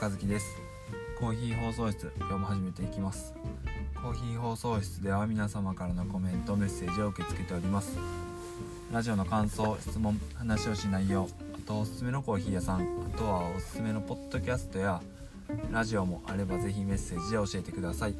[0.00, 0.56] 和樹です。
[1.18, 3.34] コーヒー放送室今日も始めていきます。
[4.00, 7.98] コーヒー放送室では皆様からのコメントメッセージを受け付けております。
[8.92, 15.02] ラジオの感想質問話をしないようあとおすすめのコーヒー屋さんあとはおすすめのポッドキャストや
[15.72, 18.14] ラジオもあればぜひメッセージで教えてください。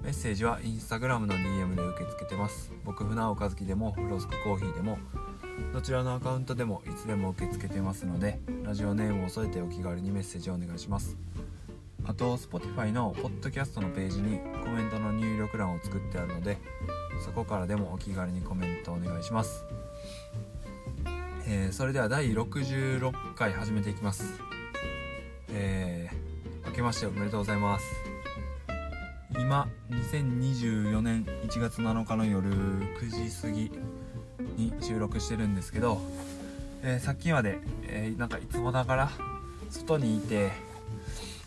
[0.00, 2.70] メッセージはインスタグラムの DM で受け付けてます。
[2.84, 4.98] 僕船尾和樹でもフロスクコーヒーでも
[5.72, 11.16] どちらのアカウントでもいつでも受け付けてますのでラジオネームを添えてお気軽にメッセージをお願いします。
[12.06, 16.58] あと Spotify のポッドキャストのページにコメントの入力欄を作ってあるので
[17.24, 19.64] そこからでもお気軽にコメントお願いします、
[21.46, 24.40] えーそれでは第66回始めていきます。
[25.48, 27.84] えー、明けましておめでとうございます。
[29.38, 33.93] 今2024年1月7日の夜9時過ぎ。
[34.56, 36.00] に収録してるんですけど、
[36.82, 39.10] えーさっきまで、えーなんかいつもながら
[39.70, 40.52] 外にいて、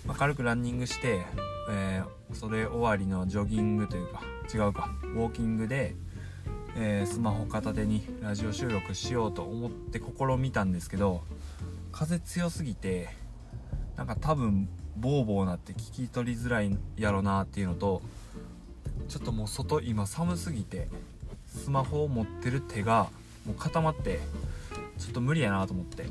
[0.05, 1.25] まあ軽くランニングして、
[1.69, 4.21] えーそれ終わりのジョギングというか
[4.53, 5.95] 違うかウォーキングで、
[6.75, 11.23] えスマホ片手にラジオ収録しようと思って試みたんですけど
[11.91, 13.09] 風強すぎて
[13.95, 18.01] なんか多分ボーボーなって聞き取りづらいやろなっていうのと
[19.07, 20.87] ちょっともう外今寒すぎて
[21.57, 23.09] スマホを持ってる手が
[23.45, 24.19] もう固まって
[24.97, 26.05] ちょっと無理やなと思って。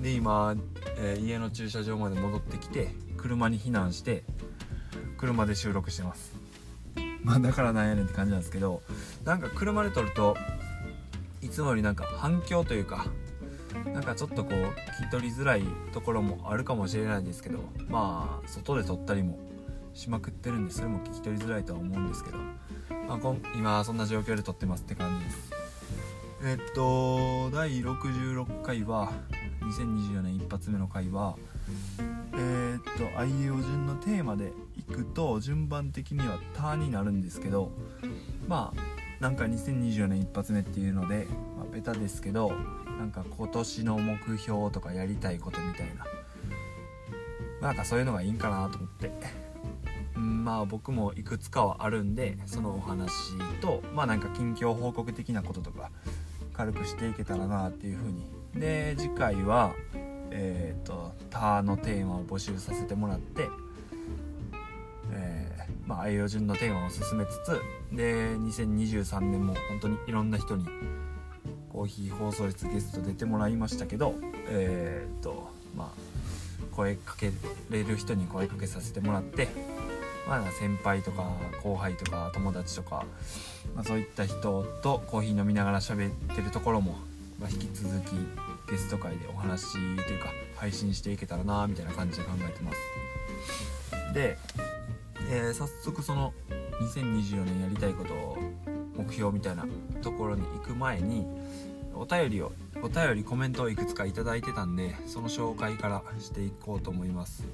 [0.00, 0.56] で今、
[0.98, 4.22] えー家の駐車場まで戻ってきて車に避難して
[5.18, 6.32] 車で収録してます。
[7.22, 8.82] まあだからなんやねんって感じなんですけど
[9.24, 10.36] なんか車で撮ると
[11.42, 13.06] いつもよりなんか反響というか
[13.92, 17.58] なんかちょっとこう聞き取りづらいところもあるかもしれないですけど
[17.88, 19.38] まあ外で撮ったりも
[19.92, 22.38] しまくってるんでそれも聞き取りづらいとは思うんですけど、
[23.14, 25.50] あ、こん今そんな状況で撮ってますって感じです。
[26.44, 29.12] えっと第66回は
[29.62, 31.36] 2024年一発目の回は
[32.32, 37.72] えーっと愛用順のテーマでいくと順番的には「ター」になるんですけど
[38.48, 41.26] まあなんか2024年一発目っていうので、
[41.58, 42.52] まあ、ベタですけど
[42.98, 49.10] なんか今年の目標とかやりたいことみたいな、まあなんかそういうのがいいんかなと思って、
[50.20, 55.90] まあ僕もいくつかはあるんでそのお話とまあなんか近況報告的なこととか
[56.52, 58.40] 軽くしていけたらなっていう風に。
[58.54, 59.74] で次回は
[60.32, 63.48] えっ、と「タ」のテーマを募集させてもらって
[65.12, 67.60] えーまあ、愛用順のテーマを進めつつ
[67.92, 70.64] で2023年も本当にいろんな人に
[71.72, 74.14] コーヒー放送室ゲスト出てもらいましたけど
[74.48, 76.10] えーっとまあ
[76.76, 77.32] 声かけ
[77.70, 79.48] れる人に声かけさせてもらって
[80.28, 81.30] まあ先輩とか
[81.62, 83.04] 後輩とか友達とか、
[83.74, 86.96] まあ、そういった人とコーヒー飲みながら喋ってるところも、
[87.38, 88.12] まあ、引き続き
[88.70, 89.78] ゲスト会でお話と
[90.12, 92.78] いうか配信していけたらなみたいな感じで考えてます。
[94.14, 94.36] で、
[95.30, 96.32] えー早速その
[96.80, 98.38] 2024年やりたいことを
[98.96, 99.66] 目標みたいな
[100.02, 101.26] ところに行く前に
[101.94, 102.52] お便りを
[102.82, 107.44] お便りコメントをいくつか頂いてたんでその紹介からしていこうと思います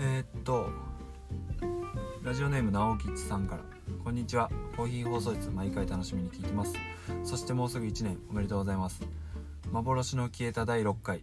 [0.00, 0.68] えーっと
[2.24, 3.62] ラジオネーム直吉さんから。
[4.02, 4.50] こんにちは。
[4.78, 6.72] コーヒー放送室毎回楽しみに聞いてます。
[7.22, 8.18] そしてもうすぐ1年。
[8.30, 9.02] おめでとうございます。
[9.70, 11.20] 幻の消えた第6回。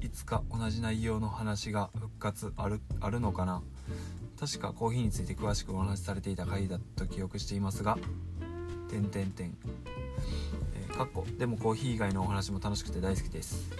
[0.00, 2.52] いつか同じ内容の話が復活。
[2.56, 3.64] あるあるのかな。
[4.38, 7.98] 確かコーヒーについて詳しくお話しされていた回だと記憶していますが。
[8.88, 9.56] 点点点
[10.76, 11.26] えーかっこ。
[11.36, 13.72] でもコーヒー以外のお話も楽しくて大好きです。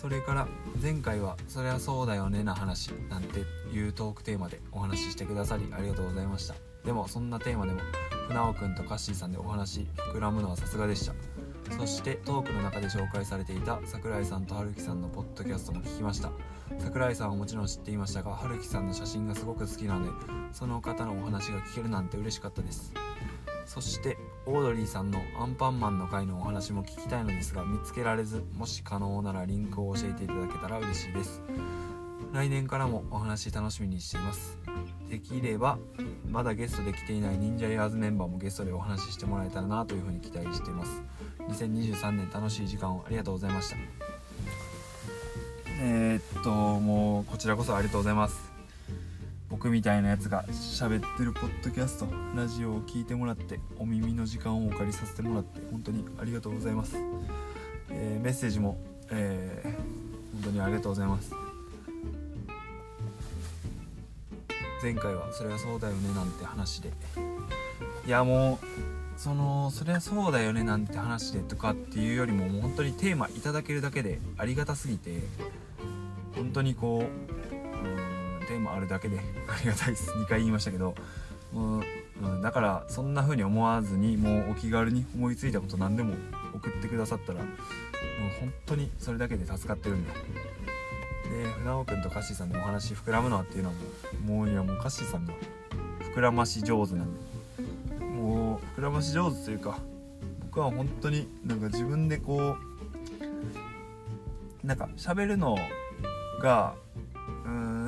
[0.00, 0.46] それから
[0.80, 3.40] 前回は「そりゃそうだよね」な話なんて
[3.72, 6.54] いうトークテーマでお話ししてくださりありがとうございました。
[6.84, 7.80] でもそんなテーマでも
[8.28, 11.14] 船尾くんとカッシーさんでお話膨らむのはさすがでした。
[11.76, 16.30] そしてトークの中で紹介されていた桜井さんと春樹さんのポッドキャストも聞きました。
[16.78, 20.12] 桜井さんはもちろん知っていましたが春樹さんの写真がすごく好きなので
[20.52, 22.92] その方のお話が聞けるなんて嬉しかったです。
[23.66, 31.42] そしてオードリーさんのアンパンマンの回のお話も聞きたいのですが見つけられずもし可能ならリンクを教えていただけたら嬉しいです。
[32.32, 34.58] 来年からもお話楽しみにしています。
[35.10, 35.78] できれば
[36.28, 41.02] まだゲストで来ていない忍者エアーズメンバーもゲストでお話ししてもらえたらなというふうに期待しています。
[41.48, 43.76] 2023年楽しい時間をありがとうございました。
[45.80, 48.57] えーっともうこちらこそありがとうございます。
[49.48, 56.96] 僕みたいなやつが喋ってるポッドキャストラジオを聞いてもらってお耳の時間をお借りさせてもらって本当にありがとうございます、
[57.90, 58.78] えーメッセージも、
[59.10, 59.98] えー
[60.34, 61.32] 本当にありがとうございます。
[64.80, 66.92] 前回は「それはそうだよね」なんて話で。
[68.06, 68.66] いやもう
[69.16, 75.18] そのそれはそうだよねなんて話でとかっていうよりももう本当にテーマいただけるだけでありがたすぎて
[76.36, 78.07] 本当にこううん
[78.48, 80.94] テーマあるだけで ありがたいです2回言いましたけど
[81.54, 81.80] う、う
[82.38, 86.14] ん、だからそんな風に思わずにもうお気軽に思いついたこと何でも
[86.54, 87.48] 送ってくださったらもう
[88.40, 90.12] 本当にそれだけで助かってるんで。
[91.28, 93.74] で船尾君とカッシーさんのお話膨らむのはっていうのは
[94.24, 95.34] もうもういやもうカッシーさんが
[96.14, 97.20] 膨らまし上手なんで
[98.02, 99.78] もう膨らまし上手というか
[100.40, 102.56] 僕は本当になんか自分でこ
[104.64, 105.58] うなんか喋るの
[106.40, 106.87] がうん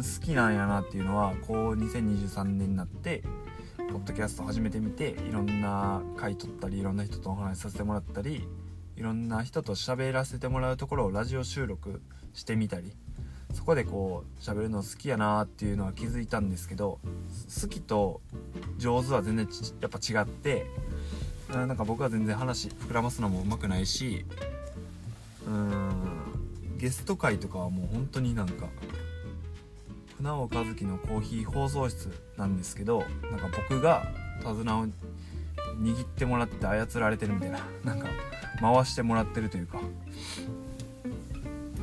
[0.03, 3.23] 好きなんやなっていうのはこう2023年になって
[3.77, 8.47] ポッドキャスト始めてみていろんな回取ったりいろんな人とお話しさせてもらったり
[8.97, 12.01] いろんな人と喋らせてもらうところをラジオ収録
[12.33, 12.93] してみたり
[13.53, 17.01] そこでこう喋るの好きやなっていうのは気づいたんですけど
[17.61, 18.21] 好きと
[18.79, 19.49] 上手は全然
[19.81, 20.67] やっぱ違って
[21.51, 24.25] なんか僕は全然話膨らますのもうまくないし
[25.47, 26.21] うーん
[26.79, 28.69] ゲスト会とかはもう本当になんか
[30.21, 34.05] 船尾和樹のコーヒー放送室なんですけどなんか僕が
[34.41, 34.87] 手綱を
[35.81, 38.07] 握ってもらって操られてるみたいな なんか
[38.61, 39.91] 回してもらってるというか本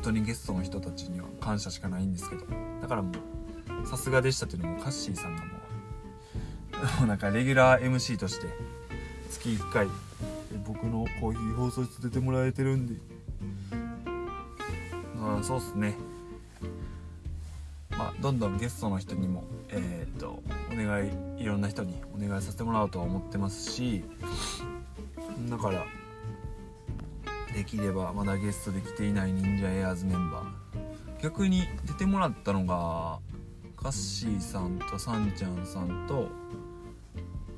[0.02, 2.46] 当にゲストの人たちには感謝しかないんですけど
[2.80, 3.10] だからも
[3.82, 5.48] うさすがでしたっていうのもカッシーさんがも
[6.74, 8.46] う もうなんかレギュラー MC として
[9.30, 9.88] 月1回
[10.64, 12.94] 僕のコーヒー放送室出てもらえてるんで。
[15.20, 15.94] あそうっすね。
[17.98, 20.42] まあどんどんゲストの人にもえー、っと
[20.72, 24.04] お願いいろんな人にお願いさせてもらおうとは思ってますし
[25.50, 25.84] だから
[27.52, 30.68] できればまだゲストで来ていない忍者エアーズメンバー。
[31.20, 33.18] 逆に出てもらったのが
[33.76, 36.28] カッシーさんとサンちゃんさんと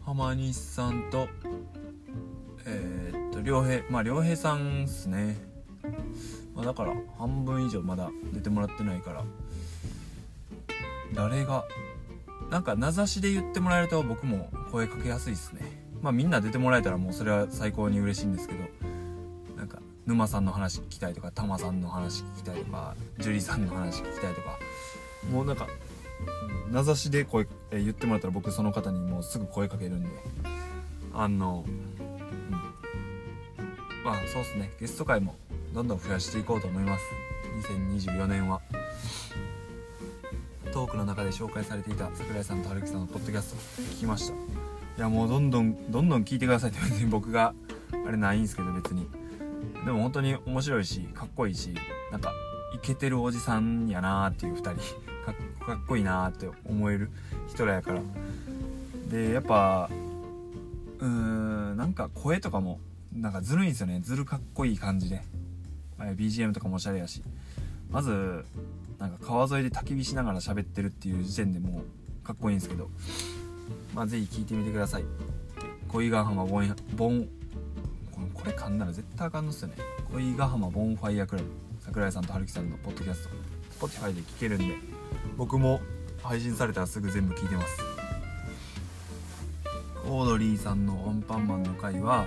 [0.05, 1.29] 浜西さんと
[2.67, 5.37] えー、っと良平まあ良平さんっすね、
[6.55, 9.25] まあ、だから半分以上まだ出てもらってないから
[11.15, 11.65] 誰が？
[12.51, 15.61] なんか名指しで言ってもらえると僕も声かけやすいっすね。
[16.03, 18.61] まあみんな出てもらえたらもうそれは最高に嬉しいんですけど。
[19.57, 24.59] なんか沼さんの話聞きたいとかタマさんの話聞きたいとか樹里さんの話聞きたいとか。
[25.31, 25.69] もうなんか
[26.71, 30.09] 名指しで声え言ってもらったら僕その方にもうすぐ声かけるんで。
[31.13, 31.75] あのうん。
[34.05, 34.73] まあそうっすね。
[34.81, 35.37] ゲスト会も
[35.75, 37.05] どんどん増やしていこうと思います。
[37.69, 38.63] 2024年は。
[40.71, 44.35] トークの中で紹介されていた桜井さんと春樹さんのポッドキャスト聞きました。
[44.35, 44.37] い
[44.99, 47.55] やもうどんどんどんどん聞いてくださいって別に僕が
[48.07, 49.09] あれないんですけど別に。
[49.85, 51.75] でも本当に面白いしかっこいいし
[52.13, 52.33] なんか
[52.75, 54.71] イケてるおじさんやなーっていう2人。
[55.65, 57.11] かっこいいなーって思える
[57.49, 58.01] 人らやから。
[59.11, 59.91] でやっぱ
[61.01, 62.79] うーんなんか声とかも
[63.13, 64.01] なんかずるいんですよね。
[64.03, 65.23] ずるかっこいい感じで。
[65.99, 67.23] BGM とかもおしゃれやし。
[67.91, 68.45] まず
[69.01, 71.83] なんか川沿いで焚き火しながら喋ってるっていう時点でも
[72.23, 72.91] うかっこいいんですけど
[73.95, 75.05] まあ是非聞いてみてください。
[75.89, 77.29] 恋ヶ浜ボンボン
[78.33, 79.75] これ噛んだら絶対あかんのっすよね。
[80.13, 81.49] 恋ヶ浜ボンファイヤークラブ。
[81.81, 83.29] 桜井さんと春樹さんのポッドキャス
[83.79, 83.87] ト。
[83.87, 84.77] Spotify で聞けるんで。
[85.37, 85.81] 僕も
[86.23, 87.83] 配信されたらすぐ全部聞いてます。
[90.07, 92.27] オードリーさんのアンパンマンの回は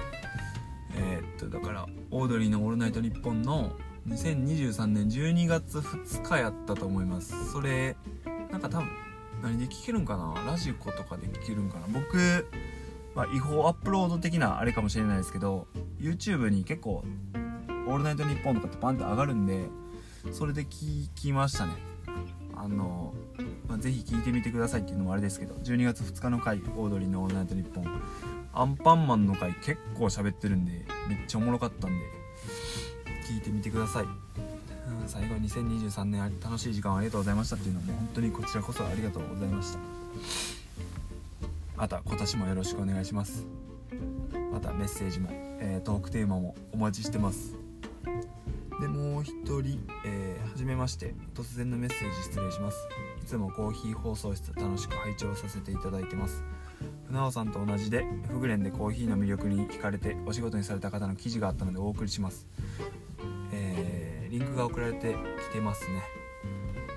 [0.95, 3.71] えー、っとだからオードリーの「オールナイトニッポン」の
[4.07, 7.51] 2023年12月2日やったと思います。
[7.51, 7.95] それ
[8.51, 8.87] なんか多分
[9.41, 10.43] 何で聞けるんかな？
[10.45, 11.87] ラジコとかで聞けるんかな？
[11.87, 12.47] 僕、
[13.15, 15.67] まあ、違法アップロード的なあれかもしれないですけど
[15.99, 17.03] YouTube に結構
[17.87, 19.67] 「オールナイトニッポン」とかってパンって上がるんで
[20.31, 21.73] それで聞きましたね。
[22.55, 23.13] あの、
[23.67, 27.85] まあ、ぜひ聞いてみてくださいっていうのもあれですけど12月2日の回オードリーの「オールナイトニッポン」
[28.53, 32.22] アンパンマンの回結構喋ってるんでめっちゃおもろかったんで
[33.23, 37.55] 聞いてみてください、うん、最後2023年楽しい時間をありがとうございました。
[37.55, 39.79] っていうのも本当にこちらこそありがとうございました。
[41.77, 43.45] また今年もよろしくお願いします。
[44.51, 47.55] またメッセージも、えー、トークテーマもお待ちしてます。
[48.79, 51.15] でもう一人、えー、初めまして。
[51.33, 52.77] 突然のメッセージ失礼します。
[53.21, 56.43] いつもコーヒー放送室楽しく拝聴させていただいてます。
[57.07, 62.47] 船尾さんと同じでフグレンでコーヒーの魅力に惹かれてお仕事にされた方の記事があったのでお送りします、
[64.33, 65.15] リンクが送られて
[65.51, 66.01] きてますね。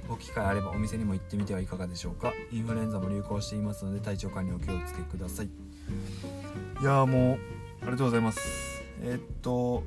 [0.09, 2.33] ご機会あればお店にも行ってみてはいかがでしょうか。
[2.51, 5.47] インフルエンザも流行していますので体調管理お気をつけください。
[5.47, 5.51] い
[6.83, 7.39] やもう
[7.83, 8.83] ありがとうございます。
[9.03, 9.83] えー、っと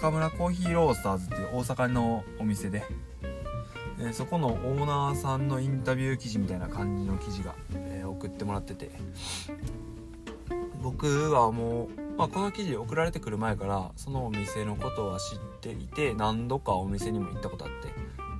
[0.00, 2.82] 高村コーヒーロースターズっていう大阪のお店で、
[4.00, 8.90] えー、そこのオーナーさんのインタビュー記事みたいな感じの記事が、えー、送ってもらってて。
[10.82, 17.94] 僕はもうまあ、この記事送られてくる前からそのお店のことは知っていて何度かお店にも行ったことあって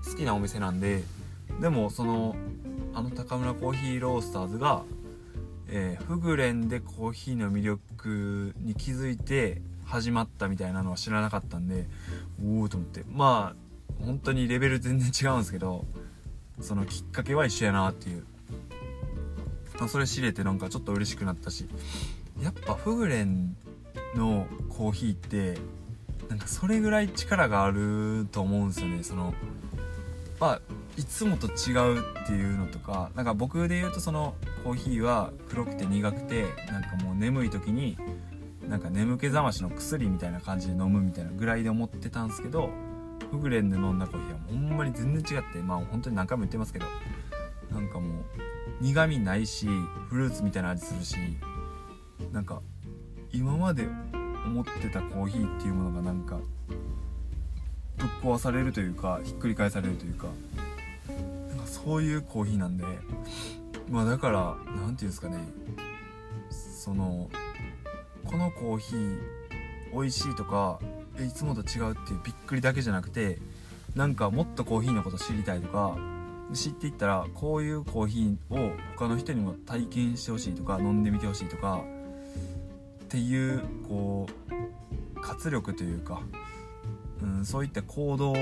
[0.07, 1.03] 好きなお店なんで
[1.63, 2.37] でもその
[2.93, 4.83] あの高村コーヒーロースターズが、
[5.69, 11.87] えー、フグレンでコーヒーの魅力に気づいて始まったみたいなのは知らなかったんで
[12.45, 13.03] おおと思って。
[13.11, 15.87] まあ本当にレベル全然違うんですけど
[16.61, 18.27] そのきっかけは一緒やなっていう、
[19.79, 21.67] まあ、それ知れてなんかちょっと嬉しくなったし。
[22.43, 23.55] やっぱフグレン
[24.15, 25.59] のコーヒーって
[26.29, 29.03] なんかそれぐらい力があると思うんですよね。
[29.03, 29.35] その
[30.39, 30.61] まあ
[30.97, 37.97] いつもと違うっていうのとかなんか僕で言うとそのコーヒーは黒くて苦くてなんかもう眠い時に
[38.69, 42.71] なんか眠気覚ましの薬みたいな感じで飲むみたいなぐらいで思ってたんですけど
[43.31, 46.87] フグレンで飲んだコーヒーはほんまに全然違ってまあ本当に何回も言ってますけど
[47.71, 48.23] なんかもう
[48.81, 49.67] 苦味ないし
[50.09, 51.17] フルーツみたいな味するし
[52.33, 52.63] なんか
[53.33, 53.87] 今まで
[54.47, 56.39] 思ってたコーヒーっていうものがなんか
[57.97, 60.29] ぶっ壊されるというかひっくり返されるというか
[61.49, 62.85] なんかそういうコーヒーなんで
[63.89, 65.39] まあだから何て言うんですかね
[66.51, 67.31] その
[68.25, 69.19] このコーヒー
[69.93, 70.79] 美味しいとか
[71.19, 73.39] いつもと違うっていうびっくりだけじゃなくて
[73.95, 75.97] なんかもっとコーヒーのこと知りたいとか
[76.53, 81.85] 知っていったらこういうコーヒーを他の人にも体験してほしいとか飲んでみてほしいとか
[83.11, 84.29] っていうこ
[85.17, 86.23] う活力というか、
[87.21, 88.35] うん、そういった行動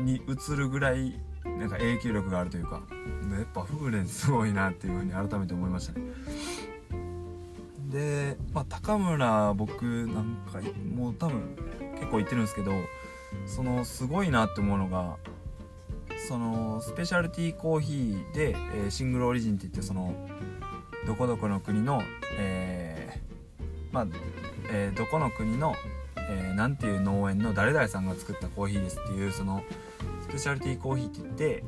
[0.00, 2.82] に移るぐらいなんか影響力があるというか
[3.30, 6.00] やっぱフグレンすごいなっていうふうに改めて思いましたね。
[7.90, 10.60] で、まあ、高村僕なんか
[10.92, 11.56] もう多分
[11.94, 12.72] 結構言ってるんですけど
[13.46, 15.16] そのすごいなって思うのが
[16.26, 20.12] そのスペシャルティーコーヒーで、えー、シングルオリジンって言ってその
[21.06, 22.02] どこどこの国の、
[22.38, 22.83] えー、
[23.94, 24.06] まあ、
[24.70, 25.74] えー、どこの国の、
[26.16, 29.62] えー、なんていう農園の誰々さんが作ったコーヒーですっていうその
[30.22, 31.64] スペシャルティーコーヒーって言って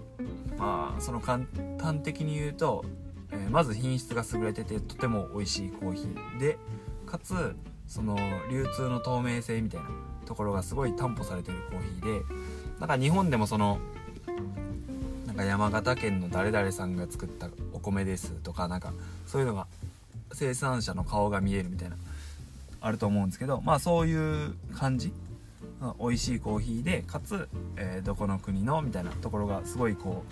[0.58, 1.44] まあその簡
[1.78, 2.84] 単的に言うと
[3.32, 6.58] えー、まず品質が優れててとても美味しいコーヒーで
[7.06, 7.56] かつ
[7.86, 8.16] その
[8.50, 9.88] 流通の透明性みたいな
[10.24, 12.20] ところがすごい担保されてるコーヒーで
[12.80, 13.78] だか日本でもその
[15.26, 18.92] なんか山形県の誰々さんが作ったお米ですとかなんか
[19.26, 19.66] そういうのが
[20.32, 21.96] 生産者の顔が見えるみたいな。
[22.80, 25.12] あると思うんですけどまあそういう感じ。
[26.00, 30.24] 美味しいコーヒーでかつ、えー、どこの国のみたいなところがすごいこ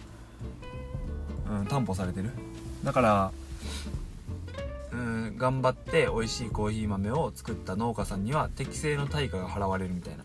[1.50, 2.30] う、うん、担保されてる。
[2.82, 3.32] だから
[4.92, 10.24] うん頑張って美味しいコーヒー豆を作った農家さんには適正の対価が払われるみたいな、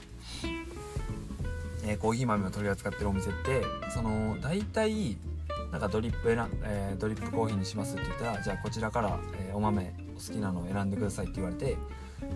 [1.85, 5.17] えー、コーヒー豆を取り扱ってるお店ってその大体
[5.71, 11.77] なんかドリップ選、えー、ドリップコーヒーにしますって言ったらじゃあこちらから、えー、お豆お好きなのを選んでくださいって言われて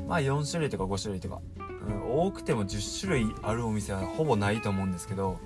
[0.07, 1.41] まあ4種類とか5種類とか、
[1.87, 5.39] うん、多くても10種類あるお店はほぼないと思うんですけど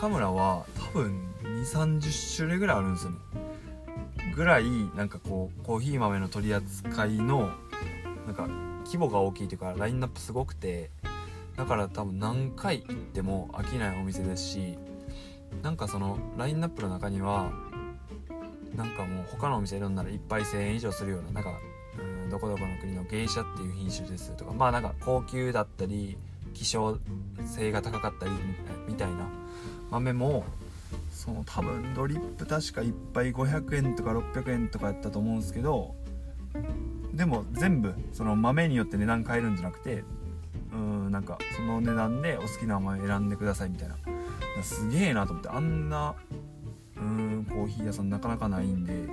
[0.00, 3.18] 高村は多分2 3 0種類ぐらいあるんですよね。
[4.34, 7.50] ぐらいなんかこうコーヒー豆の取り扱いの
[8.26, 8.46] なんか
[8.84, 10.90] 規模が大きいというかラインナップすごくて
[11.56, 14.78] だから多分何回行っても飽きないお店ですし
[15.62, 17.50] なんかそのラインナップの中には
[18.76, 21.58] なんかもう他のお店で飲んだら1杯1000円以上するようななんか
[22.28, 26.16] どこどこの国の芸者っていう品種ですとかまあなんか高級だったり
[26.54, 26.98] 希少
[27.46, 28.32] 性が高かったり
[28.88, 29.28] みたいな。
[29.90, 30.44] 豆も
[31.12, 35.94] その多分ドリップ確か1杯500円とか600円とかやったと思うんですけど
[37.12, 40.04] でも全部その豆によって値段変えるんじゃなくて
[40.72, 43.96] うんなんかその値段でお好きな豆選んでくださいみたいな。
[44.62, 46.14] すげえなと思ってあんな
[46.96, 49.08] うんコーヒー屋さんなかなかないんで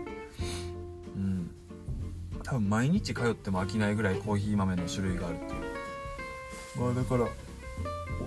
[2.46, 6.80] 多分毎日通っても飽きないぐらいコーヒー豆の種類があるっていう。
[6.80, 7.28] まあだから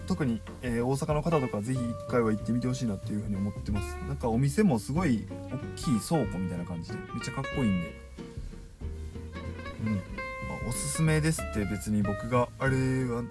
[0.07, 3.97] 特に、えー、大阪の方とかぜひ1回は行ってみてほしいなっていうふうに思ってます。
[4.09, 7.95] なんかお店もすごい大きい倉庫みたいな感じでめっちゃかっこいいんで。
[9.87, 13.23] うん、まあ、おすすめですって別に僕があれは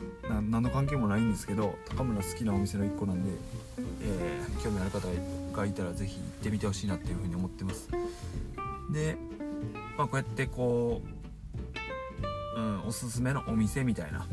[0.50, 3.30] 何の関係もないんですけど高村好きなお店の1個なんで、
[4.04, 5.08] えー、興味ある方
[5.54, 7.90] がいたらぜひ行ってみてほしいなっていうふうに思ってます。
[8.90, 9.18] で、
[9.98, 11.18] まあ、こうやってこう
[12.58, 14.26] うん、おすすめのお店みたいな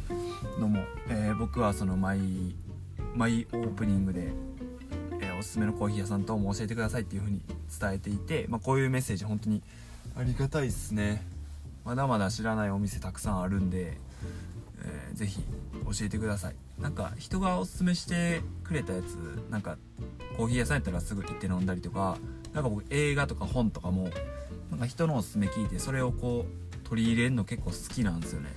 [0.59, 0.81] のも、
[1.11, 2.21] えー、僕はそのマイ
[3.15, 4.33] マイオープニングで、
[5.21, 7.43] えー、おすすめのコーヒー屋さんとも教えてくださいっていう風に
[7.79, 9.63] 伝えていて、まあ、こういうメッセージ本当に
[10.17, 11.23] ありがたいっすね。
[11.85, 13.99] まだまだ知らないお店たくさんあるんで、
[14.83, 15.43] えー、ぜひ
[15.85, 16.55] 教えてください。
[16.81, 19.17] なんか人がおすすめしてくれたやつ
[19.51, 19.77] なんか
[20.39, 22.17] コーヒー屋さんやったらすぐ行って飲んだりとか
[22.55, 24.09] なんか僕映画とか本とかも
[24.75, 28.51] なんか人のおすすめ聞いてそれをこう取り入れるの結構好きなんですよね。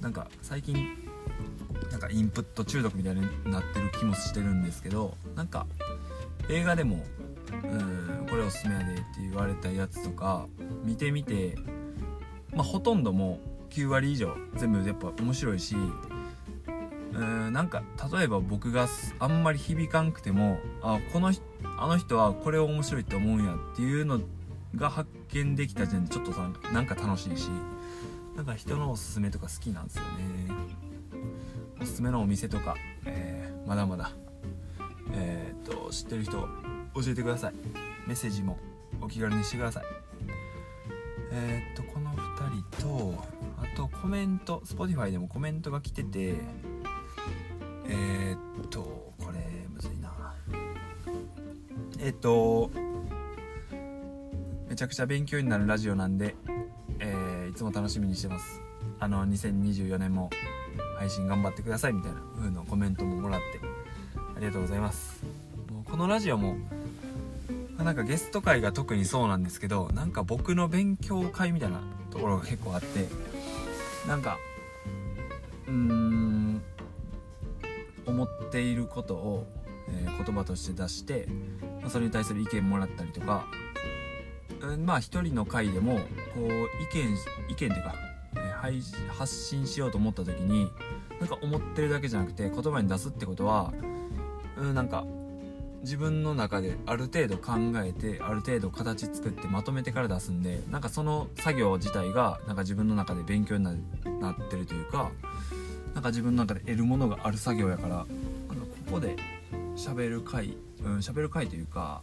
[0.00, 0.74] なんか最近
[1.92, 5.66] なんかインプット中毒みたいになってる気もしてるんですけどなんか
[6.48, 7.04] 映画でも
[7.52, 10.46] うんこれおすすめやでって言われたやつとか
[10.84, 11.56] 見てみて
[12.52, 13.38] まあほとんども
[13.70, 15.76] う9割以上全部やっぱ面白いし
[17.14, 18.88] うんなんか例えば僕が
[19.20, 21.32] あんまり響かんくてもあこの
[21.78, 24.20] あの人はこれを面白いって思うんやっていうの
[24.76, 26.32] が発見できた時点でちょっと
[26.72, 27.48] なんか楽しいし
[28.36, 30.08] なんか人のおすすめとか好きなんですよね。
[31.80, 34.12] おすすめのお店とか、えー、まだまだ
[35.12, 36.48] えー、っと知ってる人教
[37.06, 37.54] えてください。
[38.06, 38.58] メッセージも
[39.00, 39.84] お気軽にしてください。
[41.32, 43.24] えー、っとこの2人と
[43.58, 46.36] あとコメント Spotify でもコメントが来てて
[47.88, 50.34] え、っとこれむずいな。
[51.98, 52.70] えっと
[54.72, 56.34] めちゃくちゃ勉強になるラジオなんで、
[56.98, 58.62] えー、いつも楽しみにしてます。
[59.00, 60.30] あの2024年も
[60.96, 63.60] 配信頑張ってくださいみたいな風のコメントももらって。
[64.34, 65.22] ありがとうございます。
[65.70, 66.56] もうこのラジオも
[67.76, 73.08] なんかゲスト会が特にそうなんですけどなんか僕の勉強会みたいなところが結構あって
[74.08, 74.38] なんか
[75.68, 76.62] うーん
[78.06, 79.46] 思っていることを、
[79.90, 81.28] えー、言葉として出して、
[81.82, 83.44] まあ、それに対する意見もらったりとか、
[84.76, 85.98] まあ一人の回でも
[86.34, 86.48] こう意
[86.94, 87.16] 見
[87.48, 87.94] 意見っていうか、
[88.36, 90.70] えー、発信しようと思った時に
[91.20, 93.72] なんか思ってるだけじゃなくて言葉に出すってことは、
[94.56, 95.04] うん、なんか
[95.82, 97.52] 自分の中である程度考
[97.84, 105.10] えてある程度形作ってまとめてから出すんでなんかその作業自体がなんか自分の中で勉強になってるというか
[105.94, 108.06] なんか自分の中で得るものがある作業やからなんか
[108.86, 109.16] ここで
[109.76, 112.02] 喋る回うん喋る回というか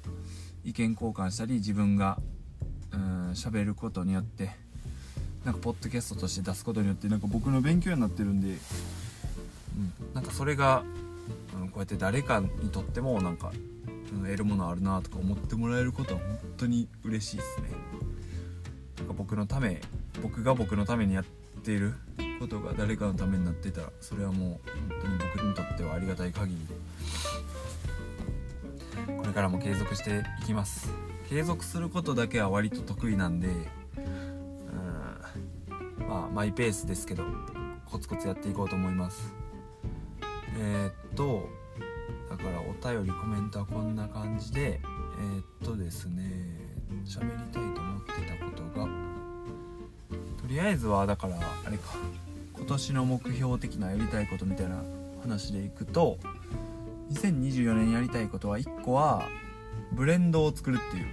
[0.65, 2.19] 意見交換したり自分が
[3.31, 4.51] 喋ることによって
[5.45, 8.57] なんかポッドキャストとして出すことによってなんか僕の勉強になってるんで、うん、
[10.13, 10.83] なんかそれが、
[11.59, 13.51] うん、こうやって誰かにとってもなんか、
[14.13, 17.69] うん、得るものあるなとか思ってもらえることは本当に嬉しいですね。
[18.97, 19.81] なんか僕のため
[20.21, 21.23] 僕が僕のためにやっ
[21.63, 21.93] ている
[22.39, 26.67] ことが誰かのためになってたらそれはもう本当に僕にとってはありがたい限り
[29.07, 34.01] でこれからも継続していきます継続することだけは割と得意なんでう
[36.01, 37.23] んまあマイペースですけど
[37.85, 39.31] コツコツやっていこうと思います。
[40.57, 41.47] えー、っと
[42.31, 44.79] だからお便りコメントはこんな感じで
[45.19, 46.31] えー、っとですね
[47.05, 48.87] 喋りたいと思ってたことが
[50.41, 51.93] とりあえずはだからあれか
[52.55, 54.81] 今年の目標的なやりたいことみたいな
[55.21, 56.17] 話でいくと
[57.11, 59.27] 2024年やりたいことは1個は
[59.93, 61.05] ブレンドを作るっていう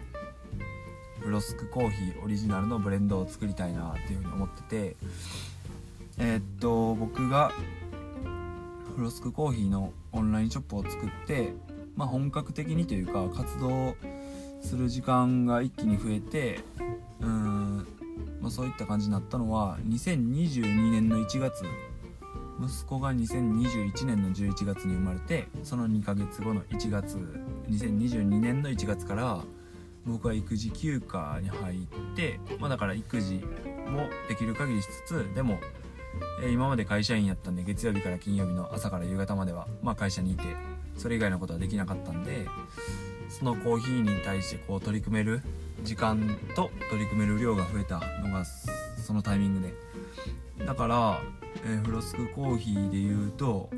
[1.24, 4.96] ブロスクコーヒーオリジナルのブレンドを作りたいなっていうふうに思ってて
[6.18, 7.52] えー、っと僕が
[8.94, 11.52] フロスクコーヒーのオンラインショップを作って
[11.96, 13.94] まあ本格的にというか活動
[14.62, 16.60] する時間が一気に増えて
[17.20, 17.86] うん
[18.40, 21.64] まあ、そういった感じになったのは2022年の1月
[22.62, 27.18] 息子が2021年の11月に生まれてその2ヶ月後の1月
[27.68, 29.42] 2022年の1月から
[30.06, 33.34] 僕は育児休暇に入って、まあ、だから育児
[33.88, 35.58] もできる限りしつつでも、
[36.44, 40.44] え、今まで会社員やったんで月曜日から金曜日の朝から夕方までは、まあ、会社にいて
[40.96, 42.46] それ以外のことはできなかったんで
[43.28, 45.42] そのコーヒーに対してこう取り組める
[45.82, 49.74] 時間と取り組める量が増えたのがそのタイミングで。
[50.64, 51.20] だから、
[51.64, 53.68] えー、フロスクコーヒーで言うと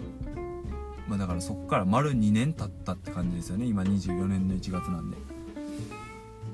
[1.08, 3.66] まあだからそっから丸2年経ったって感じですよね。
[3.66, 5.16] 今24年の1月なんで。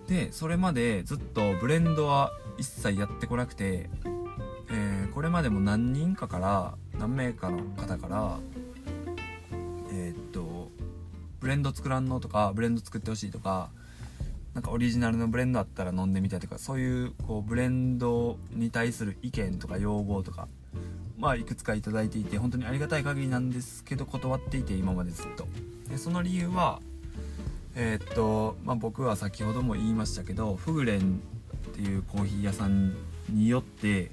[0.06, 3.88] でそれまでずっとブレンドは一切やってこなくて、
[4.70, 8.38] えー、これまでも何人かから何名かの方から
[9.90, 10.70] えー、っと
[11.40, 13.70] ブレンド作らんのとかブレンド作ってほしいとか
[14.54, 20.48] なんかオリジナルのブレンドあったら飲んでみたいとかそういうこうブレンドに対する意見とか要望とか
[21.18, 25.46] まあいくつか頂いていて本当にありがたい限りなんですけど断っていて今までずっと。
[25.88, 26.80] でその理由は
[27.76, 31.20] えー、っと、まあ、僕は先ほども言いましたけどフグレン
[31.70, 32.94] っていうコーヒー屋さん
[33.28, 34.10] によって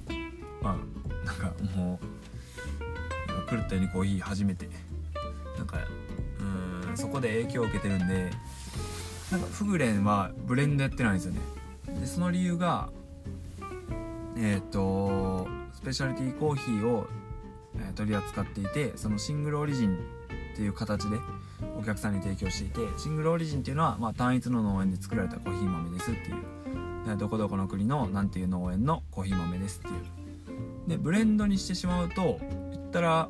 [0.60, 4.68] まあなんかもう狂ったようにコーヒー初めて
[5.56, 5.78] なんか
[6.40, 8.30] うんそこで影響を受けてるんで
[9.30, 11.40] なんかフグレンはブレンドやってないんですよね。
[12.00, 12.90] でその理由が
[14.36, 15.46] えっ、と
[15.84, 17.06] ペシャリティコーヒーを、
[17.76, 19.96] え、取り扱っていてそのシングルオリジン
[20.52, 21.16] っていう形で
[21.78, 30.88] お客さんに提供していてシングルオリジンっていうのは、まあ、単一の農園で作られたコーヒー豆ですっていうどこどこの国の何ていう農園のコーヒー豆ですっていう。
[30.88, 32.38] でブレンドにしてしまうと
[32.70, 33.28] 言ったら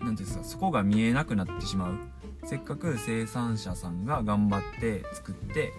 [0.00, 1.98] 何ていうんですかそこが見えなくなってしまう。
[2.44, 5.72] せっかく生産者さんが頑張って作って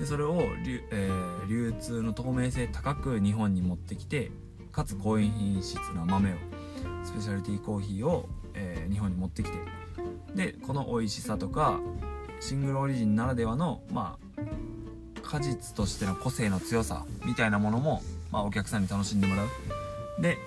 [0.00, 4.32] でそれを流,、えー、流通の透明性高く日本に持ってきて
[4.78, 6.34] かつ高品質な豆を
[7.02, 9.58] スペシャルティーコーヒーを、えー、日本に持ってきて
[10.36, 11.80] でこの美味しさとか
[12.38, 14.40] シングルオリジンならではのまあ
[15.20, 19.48] 果実としての個性の強さみたいなものも、まあ、お客さんに楽しんでもらう。
[20.22, 20.38] で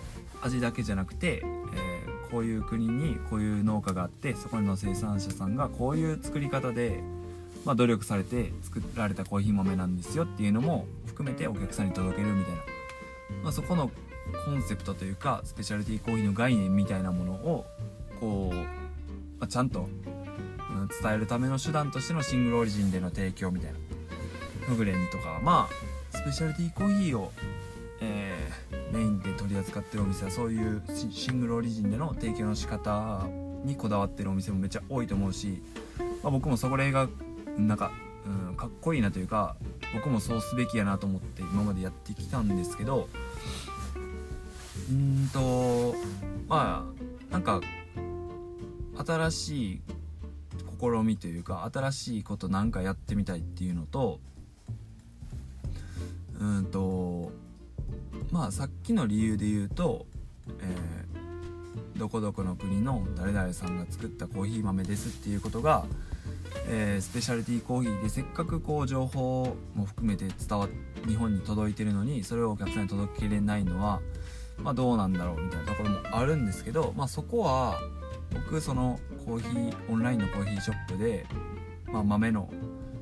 [0.41, 7.04] 味だけじゃなくて、えー、こういう国にこういう農家があってそこの生産者さんがこういう作り方で、
[7.65, 12.62] まあ、努力されて作られたコーヒー豆なんですよっていうのも含めてお客さんに届けるみたいな、
[13.44, 13.91] まあ、そこの
[14.45, 17.65] コンセプトというかスペシャルティーコーヒーの概念みたいなものを
[18.19, 18.65] こう、ま
[19.41, 19.88] あ、ちゃんと
[21.01, 23.77] 伝えるための手段としてのシングルオリジンでの提供みたいな
[24.67, 27.31] フグレンとかまあスペシャルティーコーヒーを、
[28.01, 33.27] えー、メインで取り扱ってるお店はそういうシングルオリジンでの提供の仕方
[33.63, 35.62] にこだわってるお店もめっちゃ多いと思うし、
[36.21, 37.07] まあ、僕もそれが
[37.57, 37.91] なんか、
[38.49, 39.55] うん、かっこいいなというか
[39.93, 43.07] 僕もそうすべきやなと思って今までやってきたんですけど
[44.91, 45.95] うんと
[46.49, 46.86] ま
[47.30, 47.62] あなんか
[49.06, 49.82] 新しい
[50.80, 54.19] 試みというか新しいことなんかやってみたいっていうのと
[56.39, 57.32] うんと
[58.32, 60.06] まあさっきの理由で言うと、
[60.60, 65.86] えー、どこどこの国の誰々さんが作ったコーヒー豆ですっていうことが、
[66.67, 70.67] えー、スペシャルティーコーヒーでせっかくこう情報も含めて伝わ
[71.08, 74.01] 日本に届いてるのにそれをお客さんに届けれないのは、
[74.63, 77.80] まあ、どうなんだろうみたいなところもあるんですけど、まあ、そこは
[78.34, 81.26] 僕そのコーヒーオンラインのコーヒーショップで、
[81.88, 82.50] まあ、豆の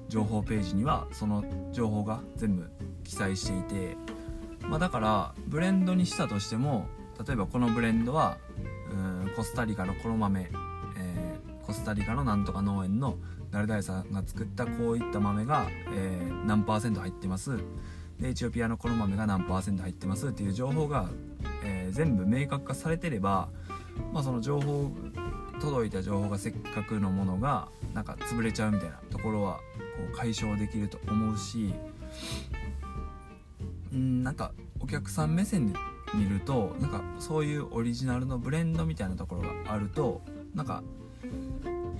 [0.07, 2.69] 情報ページにはその情報が全部
[3.03, 3.97] 記載していて、
[4.61, 6.87] まあ、だからブレンドにしたとしても
[7.25, 8.37] 例えばこのブレンドは
[8.91, 10.49] うんコスタリカのこの豆、
[10.97, 13.17] えー、コスタリカのなんとか農園の
[13.51, 17.57] 誰々さんが作ったこういった豆が、えー、何パーセント入ってます。
[18.19, 21.09] でエチオピアのこの豆が何パーセント入ってますっていう情報が、
[21.63, 23.49] えー、全部明確化されてれば、
[24.13, 24.91] まあ、その情報
[25.61, 29.61] 届いた情報がせっかくのものがなんか潰れちゃうみたいなところはこ
[30.13, 31.73] う解消できると思うし
[33.93, 35.79] うんなんかお客さん目線で
[36.13, 40.21] 見るとなんかそういうオリジナルのブレンドみたいなところがあると
[40.55, 40.81] なんか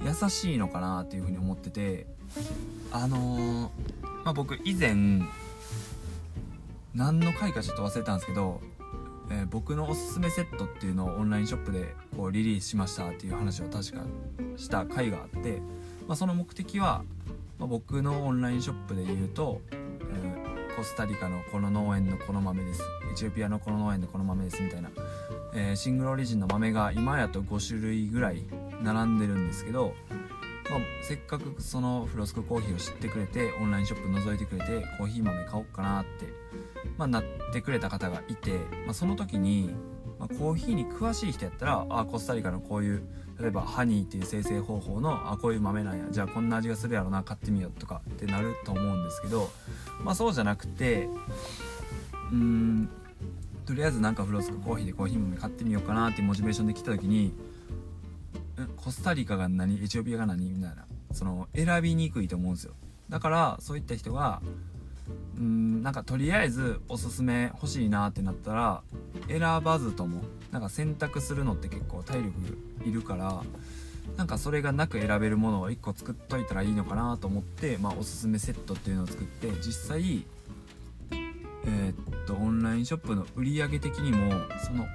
[0.03, 2.07] 優しいのかなっていうふうに思ってて
[2.91, 3.69] あのー、
[4.23, 4.95] まあ、僕以前
[6.95, 8.61] 何の回かちょっと忘れたんですけど、
[9.31, 14.01] えー、僕のおすすめセットっていうのをオンラインショップでこうリリースしましたっていう話を確か
[14.57, 15.61] した回があって、
[16.07, 17.03] まあ、その目的は、
[17.59, 22.81] まあ、僕のオンラインショップで言うと、えー、コスタリカのこの農園のこの豆です。
[23.11, 24.89] エチオピアのこの農園のこの豆ですみたいな、
[25.53, 28.43] えー、シングルオリジンの豆が今やと5種類ぐらい
[28.83, 29.93] 並んでるんですけど、
[30.69, 36.27] まあ、せっかくそのフロスクコーヒーを知ってくれてオンラインショップ覗いてくれてコーヒー豆買おうかなって、
[36.97, 39.71] まあ、なってくれた方がいて、まあ、その時に、
[40.19, 43.03] まあ、コーヒーに詳しい人やったらあコスタリカのこういう
[43.39, 49.49] 例えばハニーっていう生成方法のあこういう豆なんやじゃあこんな味がするやろな買ってみようとかってなると思うんですけど
[50.03, 51.07] まあそうじゃなくて
[52.31, 52.89] うーん
[53.65, 57.33] とりあえずなんかフロスクコーヒーでコーヒー豆買ってみようかなっていうモチベーションで来た時に
[58.75, 62.73] コスタリカが何エチオピアが何みたいなその選びにくいと思うんですよ。
[63.09, 64.41] だからそういった人が
[65.37, 68.81] うんなんかとりあえずおすすめ欲しいなってなったら
[69.27, 73.41] 選ばずともなんか選択するのって結構体力いるから
[74.17, 80.25] なんかそれがなく選べるものを1個作っといたらいいのかなと思って、まあ、おすすめセットっていうのを作って実際
[81.11, 84.33] えー、っとオンラインショップの売り上げ的にも
[84.65, 84.85] その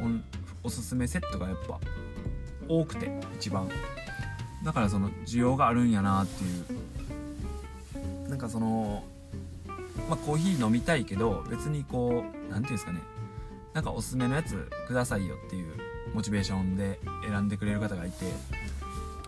[0.62, 1.78] おすすめセットがやっぱ
[2.68, 3.68] 多くて一番。
[4.64, 6.46] だからその需要があるんやなってい
[8.26, 8.28] う。
[8.28, 9.04] なんかその
[10.08, 13.00] まあコーヒー飲みたいけど別にこう何て言うんですかね。
[13.72, 15.74] なんかおすすめのやつくださいよっていう
[16.14, 18.32] モチベーションで選んでくれる方がいて。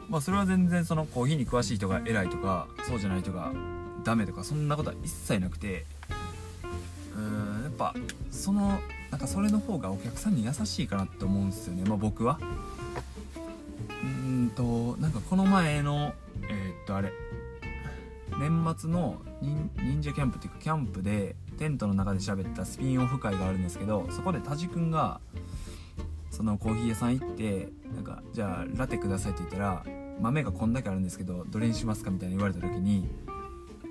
[0.08, 3.52] まあそれは全然そのコーヒーに詳しい人が偉いとかそうじゃない人が
[4.04, 5.84] ダメとかそんなことは一切なくて。
[7.14, 7.94] うーんやっぱ
[8.30, 8.78] その
[9.10, 11.84] なんかそれの方がお客さんに優しいかなって思うんですよね。
[11.88, 12.38] まあ僕は。
[13.88, 16.12] うんとなんかこの前の
[16.48, 17.12] えー、っとあれ。
[18.38, 25.20] 年末の忍者キャンプっていうかキャンプでテントの中で喋ったスピンオフ会があるんですけどそこでタジ君が
[26.30, 29.84] そのコーヒー屋さん行ってなんかじゃあラテくださいって言ったら
[30.20, 33.08] 豆がこんだけあるんですけどどれにしますかみたいに言われた時に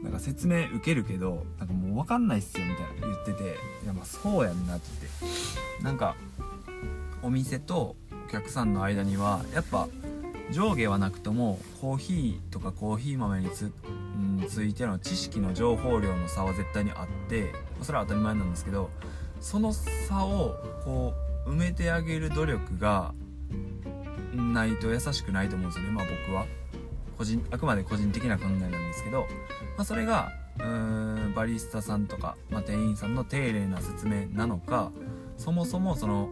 [0.03, 3.43] なんか説明受けるけどなんかもう分かんないっすよみたいな言ってて
[3.84, 4.88] いやまあそうやんなって
[5.21, 5.55] 言って。
[5.81, 6.15] なんか
[7.21, 7.95] お店と
[8.27, 9.88] お客さんの間にはやっぱ
[10.51, 13.71] 上下はなくともコーヒーとかコーヒー豆につ,、
[14.47, 18.89] ついての知識の情報量の差は絶対にあってそれは当たり前なんですけど
[19.41, 21.13] その差をこ
[21.45, 23.13] う埋めてあげる努力が
[24.34, 25.91] ないと優しくないと思うんですよね。
[25.91, 26.45] まあ僕は。
[27.17, 29.21] 個人あくまで個人的な考えなんですけど、
[29.78, 34.91] まあ、それがうーんバリスタさんとか、まあ、店員さんの丁寧な説明なのか
[35.38, 36.30] そもそもその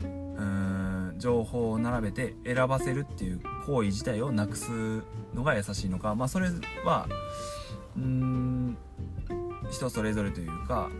[0.00, 0.75] うーん
[1.18, 5.02] 情報を並べて選ばせるっていう行為自体をなくす
[5.34, 6.14] のが優しいのか。
[6.14, 6.48] まあそれ
[6.84, 7.08] は
[7.96, 8.76] うん
[9.70, 10.90] 人それぞれというか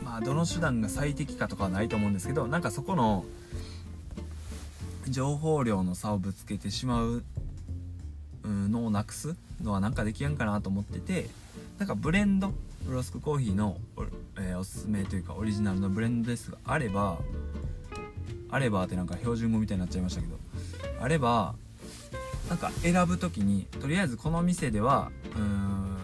[0.00, 3.24] うんまあどの手段が最適かとかはないと思うんですけどなんかそこの
[5.08, 7.22] 情報量の差をぶつけてしまう
[8.44, 11.28] のをなくすのはなんかできやんかなと思ってて
[11.78, 12.52] なんかブレンド
[12.84, 14.04] ブロスクコーヒーのお,、
[14.38, 17.18] えー、おすすめというかオリジナルのブレンドですがあれば
[18.54, 20.36] あればってなんか標準語みたいになっちゃいましたけど
[21.00, 21.56] あれば
[22.48, 25.98] なんか選ぶ時にとりあえずこの店ではうーん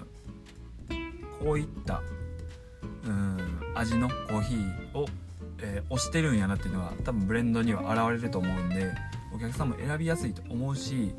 [1.44, 2.02] こういった
[3.06, 3.38] うん
[3.76, 5.06] 味のコーヒーを、
[5.62, 8.90] えー、推してるんやなっていうのが多分ブレンドには現れると思うんで
[9.32, 11.12] お客さんも選びやすいと思うし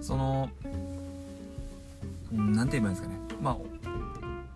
[0.00, 0.48] その
[2.30, 3.18] 何て言えばいいんですかね。
[3.42, 3.56] まあ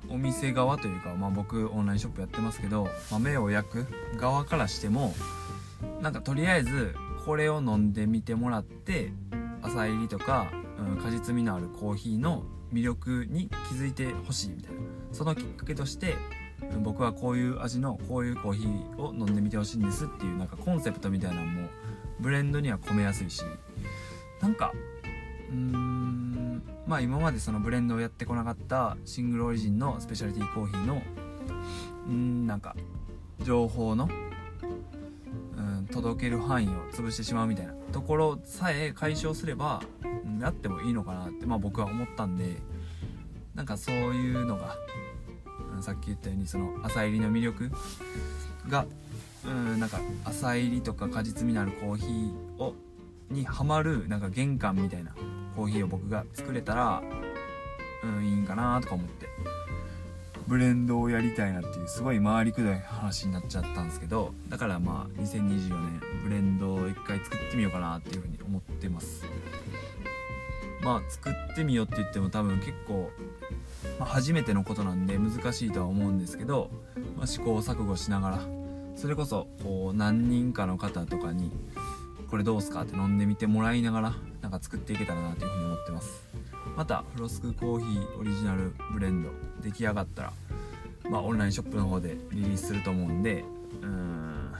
[0.09, 5.15] お店側というか、まあ、僕オンラインショップやってますけど豆を焼く側からしても
[6.01, 9.13] なんかとりあえずこれを飲んでみてもらって
[9.63, 14.81] 朝入りとか、うん、果実味のあるコーヒーの魅力に気づいてほしいみたいな。
[15.13, 16.15] そのきっかけとして
[16.83, 21.69] 僕はこういう味のこういうコーヒーを飲んでみてほしいんですっていうなんかコンセプトみたいなのも
[22.21, 23.43] ブレンドには込めやすいし
[24.41, 24.73] なんか
[25.51, 31.03] うーんまあ今までそのブレンドをやってこなかったシングルオリジンのスペシャリティコーヒーの
[32.07, 32.77] うんなんか
[33.43, 34.09] 情報の
[35.91, 39.83] 届ける範囲を潰してしまうみたいなところさえ解消すれば、
[40.25, 42.57] うん、やってもいいのかなってまあ僕は思ったんで
[43.55, 44.77] なんかそういうのが、
[45.83, 47.71] さっき言ったようにその朝入りの魅力
[48.69, 48.87] が
[49.45, 52.75] うんなんか朝入りとか果実味のあるコーヒーを
[53.31, 55.13] にハマるなんか玄関みたいな
[55.57, 57.03] コーヒーを僕が作れたら
[58.03, 59.29] うんいいんかなとか思って。
[60.47, 69.25] ブレンドをやりたいなっていうすごい回りくどい話になっちゃったんですけどだからまあ2024年ブレンドを一回作ってみようかなっていうふうに思ってます。
[70.83, 73.11] まあ作ってみようって言っても多分結構、
[73.99, 76.71] まあ、初めてのことなんで難しいとは思うんですけど、
[77.17, 78.41] まあ、試行錯誤しながら
[78.97, 81.53] それこそこう何人かの方とかに
[82.31, 86.23] これどうすかって飲んでみてもらいながらなんか作っていけたらなというふうに思ってます。
[86.77, 89.31] またフロスクコーヒーオリジナルブレンド
[89.63, 90.33] 出来上がったら
[91.11, 93.45] まあオンラインショップの方でリリースすると思うんで
[93.83, 94.53] うん、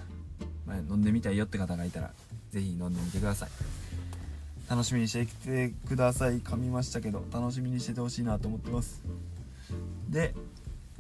[0.67, 2.11] まあ、飲んでみたいよって方がいたら
[2.51, 3.51] 是非飲んでみてください。
[4.69, 6.41] 楽しみにしてきてください。
[6.41, 9.03] 噛みましたけど楽しみにしててほしいなと思ってます。
[10.09, 10.35] で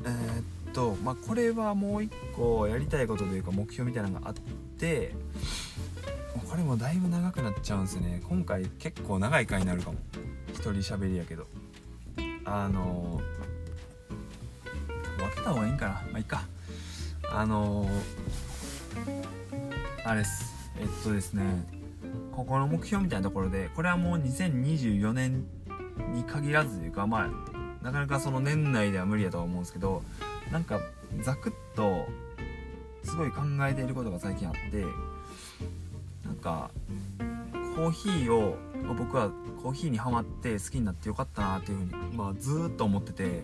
[0.03, 4.35] えー、っとまあこれはもう一個やりたいことというか目標みたいなのがあっ
[4.79, 5.15] て
[6.49, 8.21] これもだいぶ長くなっちゃうんですよね。
[8.29, 9.99] 今回結構長い回になるかも。
[10.61, 11.47] 一人喋りやけど。
[12.45, 13.21] あの
[15.17, 15.93] 分けた方がいいんかな。
[15.93, 16.43] まあいいか。
[17.33, 17.89] あの
[20.05, 20.71] あれっす。
[20.79, 21.67] えっとですね。
[22.33, 25.47] ここの目標みたいなところでこれはもう2024年
[26.13, 30.03] に限らずというかまあなかなかその年内では無理やとは思うんですけど
[30.53, 30.81] なんか
[31.23, 32.07] ザクッと
[33.05, 34.85] すごい考えていることが最近あって
[36.25, 36.71] なんか
[37.81, 38.59] コーヒーを
[38.99, 39.31] 僕は
[39.63, 43.43] コーヒーにはまって好きになってよかったなっていうふうに、まあ、ずっと思ってて。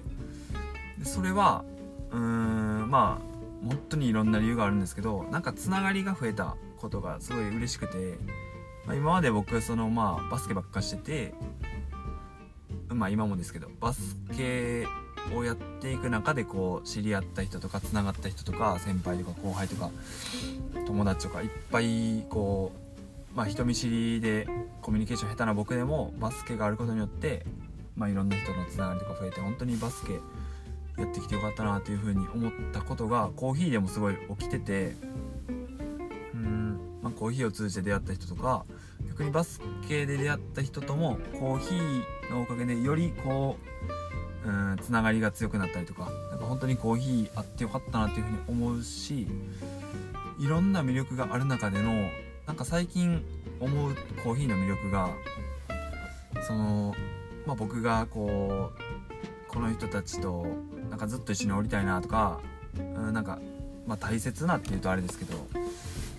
[1.05, 1.65] それは
[2.11, 8.15] うーんまあ本当にいろんな理由があるんですけどなんかつながりが増えたことがすごい嬉しくて、
[8.87, 11.35] まあ、今まで僕そのまあバスケばっかしてて
[12.89, 14.87] まあ今もですけどバスケ
[15.35, 19.91] をやっていく中でこう知り合った人とかつながった人とか先輩とか後輩とか
[20.87, 22.86] 友達とかいっぱいこう
[23.37, 24.49] まあ、人見知りで
[24.81, 27.45] コミュニケーション下手な僕でもバスケがあることによって、
[27.95, 30.15] まあ、いろんな人のつながりとか増えて本当にバスケ
[30.97, 34.95] やってきてよかったなというふうに思ったことがコーヒーでもすごい起きてて
[36.33, 38.65] うん、まあ、コーヒーを通じて出会った人とか
[39.09, 43.59] 逆にバスケで出会った人ともコーヒーのおかげでよりこ
[44.45, 49.29] ううんつながりが強くなったりとかなんか本当にコーヒーあってよかったなっていうふうに思うし
[50.39, 52.09] いろんな魅力がある中での
[52.47, 53.25] なんか最近
[53.61, 55.11] 思うコーヒーの魅力が
[56.47, 56.95] その、
[57.47, 60.47] まあ、僕がこうこの人たちと
[60.91, 62.41] なんかずっと一緒におりたいなとか、
[62.79, 63.39] うん、なんか、
[63.87, 65.35] まあ、大切なっていうとあれですけど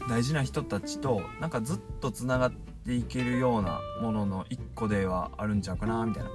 [0.10, 6.30] 大事な人たちとなんかずっとつながっていけるようなものの一個ではあるんちゃうかなみたいな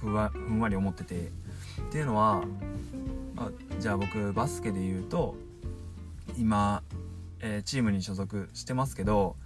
[0.00, 1.50] ふわふんわり思ってて。
[1.80, 2.44] っていうのは、
[3.34, 5.34] まあ、じゃあ僕バスケで言うと
[6.38, 6.82] 今、
[7.40, 9.36] えー、チームに所属してますけど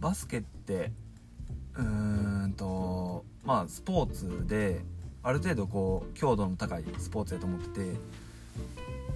[0.00, 0.92] バスケって
[1.76, 4.80] うーんとまあスポーツで
[5.22, 7.96] ある程度こう強度の高いスポーツやと思ってて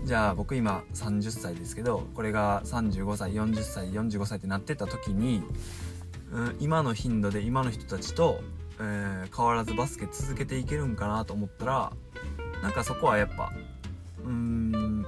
[0.04, 5.42] じゃあ僕今30歳ですけどこれが35歳40歳45歳ってなってた時に、
[6.32, 8.40] うん、今の頻度で今の人たちと、
[8.80, 11.92] えー、変わらずバスケ続けていけるんかなと思ったら
[12.62, 13.52] なんかそこはやっぱ
[14.24, 15.06] うーん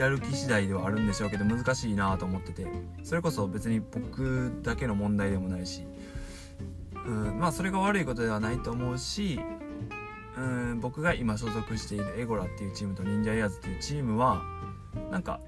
[0.00, 2.66] やる気次第ではあるんでしょうけど難しいなと思ってて。
[3.02, 5.82] それこそ別に僕だけの問題でもないし。
[7.06, 9.40] うんまあそれが悪いことではないと思うし。
[10.36, 14.42] うん僕が今所属しているエゴラっていうチームと忍者エアーズっていうチームは
[15.10, 15.40] なんか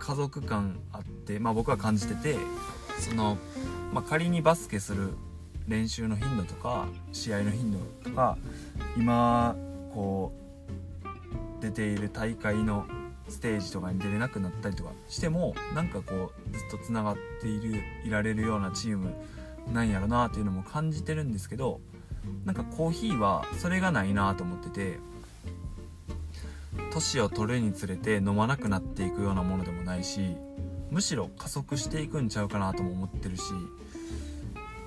[0.00, 2.36] 家族感あってまあ僕は感じてて
[2.98, 3.38] その、
[3.92, 5.14] まあ、仮にバスケする
[5.68, 8.36] 練習の頻度とか試合の頻度とか
[8.96, 9.54] 今
[9.94, 10.32] こ
[11.60, 12.84] う出ている大会の
[13.28, 19.14] ステージとかに出れなくなったりとかしてもなんかこうずっとつながっているいられるようなチーム
[19.72, 21.80] なんやろなっていうのも感じてるんですけど
[22.44, 24.98] なんかコーヒーはそれがないなと思ってて
[26.92, 30.36] 年を取るにつれて飲まなくなっていくようなものでもないし
[30.90, 33.42] むしろ加速していくんちゃうかなとも思ってるし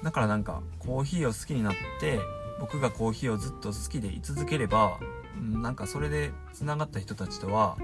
[0.04, 2.20] だからなんかコーヒーを好きになって
[2.60, 5.00] 僕がコーヒーをずっと好きでい続ければ
[5.42, 7.78] なんかそれでつながった人たちとは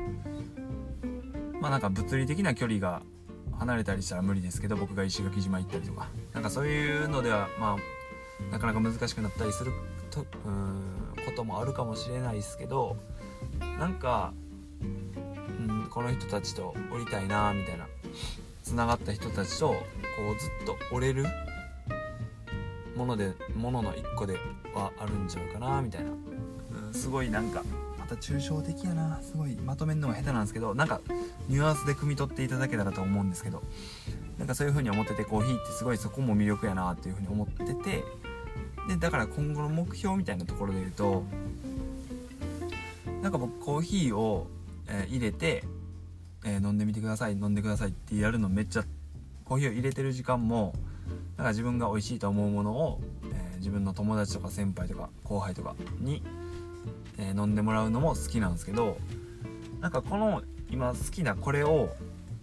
[1.62, 3.02] まあなんか物理的な距離が
[3.58, 6.08] 離れたりしたら無理ですけど僕が石垣島行ったりとか。
[6.34, 9.72] なんかそういうのではまあなかなか難しくなったりする
[10.12, 12.98] とこともあるかもしれないですけど
[13.80, 14.34] なんか、
[14.84, 17.88] ん、この人たちと降りたいなみたいな
[18.64, 21.26] つながった人たちとこうずっと折れる
[22.96, 24.38] ものでものの一個で
[24.74, 26.12] はあるんちゃうかなみたいな、
[26.94, 27.64] すごいなんか
[28.00, 29.20] また抽象的やな。
[29.22, 31.02] すごいまとめるのが下手なんですけどなんか
[31.50, 33.64] ニュアンスで汲み取っていただけたらと思うんですけど
[34.38, 38.04] なんかそういう風に思っててコーヒーってすごいそこも魅力やなっていう風に思ってて
[38.88, 41.24] でだから今後の目標みたいなところで言うと
[43.22, 44.48] なんか僕コーヒーを、
[44.88, 45.64] えー、入れて、
[46.46, 48.84] えー、飲んでみてください飲んでくださいってやるのめっちゃ
[49.46, 50.74] コーヒーを入れてる時間も
[51.38, 53.02] なんか自分が美味しいと思うものを、
[53.32, 56.22] えー、自分の友達とか先輩とか後輩とかに、
[57.18, 58.98] え飲んでもらうのも好きなんですけど
[59.82, 61.90] なんかこの今好きなこれを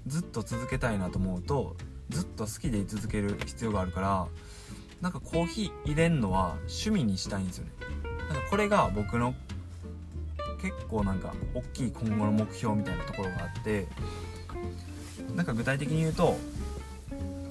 [0.06, 1.76] ずっと続けたいなと思うと
[2.10, 4.26] ずっと好きでい続ける必要があるから
[5.00, 7.70] なんかコーヒー入れんのは趣味にしたいんですよね。
[8.28, 9.34] なんかこれが僕の
[10.60, 13.86] 結構なんか大きい今後の目標みたいなところがあって
[15.34, 16.36] なんか具体的に言うと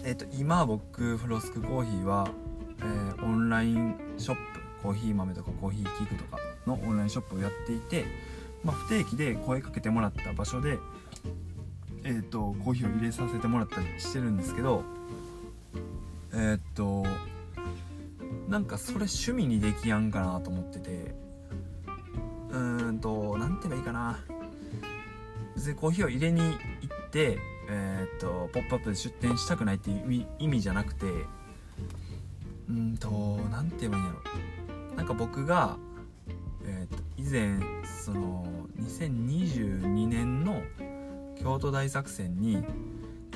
[0.04, 2.30] えっ、と今僕フロスクコーヒーは、
[2.80, 4.42] えー、オンラインショップ
[4.82, 8.06] コーヒー豆とかコーヒー器具とかのオンラインショップをやっていて
[8.64, 10.78] まあ、不定期で声かけてもらった場所で、
[12.04, 14.84] えーと、コーヒーを入れさせてもらったりしてるんですけど
[16.34, 17.06] えっ、と
[18.48, 21.16] なんかそれ趣味にできやんかなと思ってて
[22.52, 24.20] うーんと何て言えばいいかな。
[25.56, 27.38] 別にコーヒーを入れに行って
[27.70, 31.06] えっ、とポップアップで出店したくないっていう意味じゃなくて
[32.70, 33.10] うんと
[33.52, 34.96] 何て言えばいいんやろ。
[34.96, 35.78] なんか僕が、
[37.20, 38.46] 以前その
[38.82, 40.62] 2022年の
[41.38, 42.64] 京都大作戦に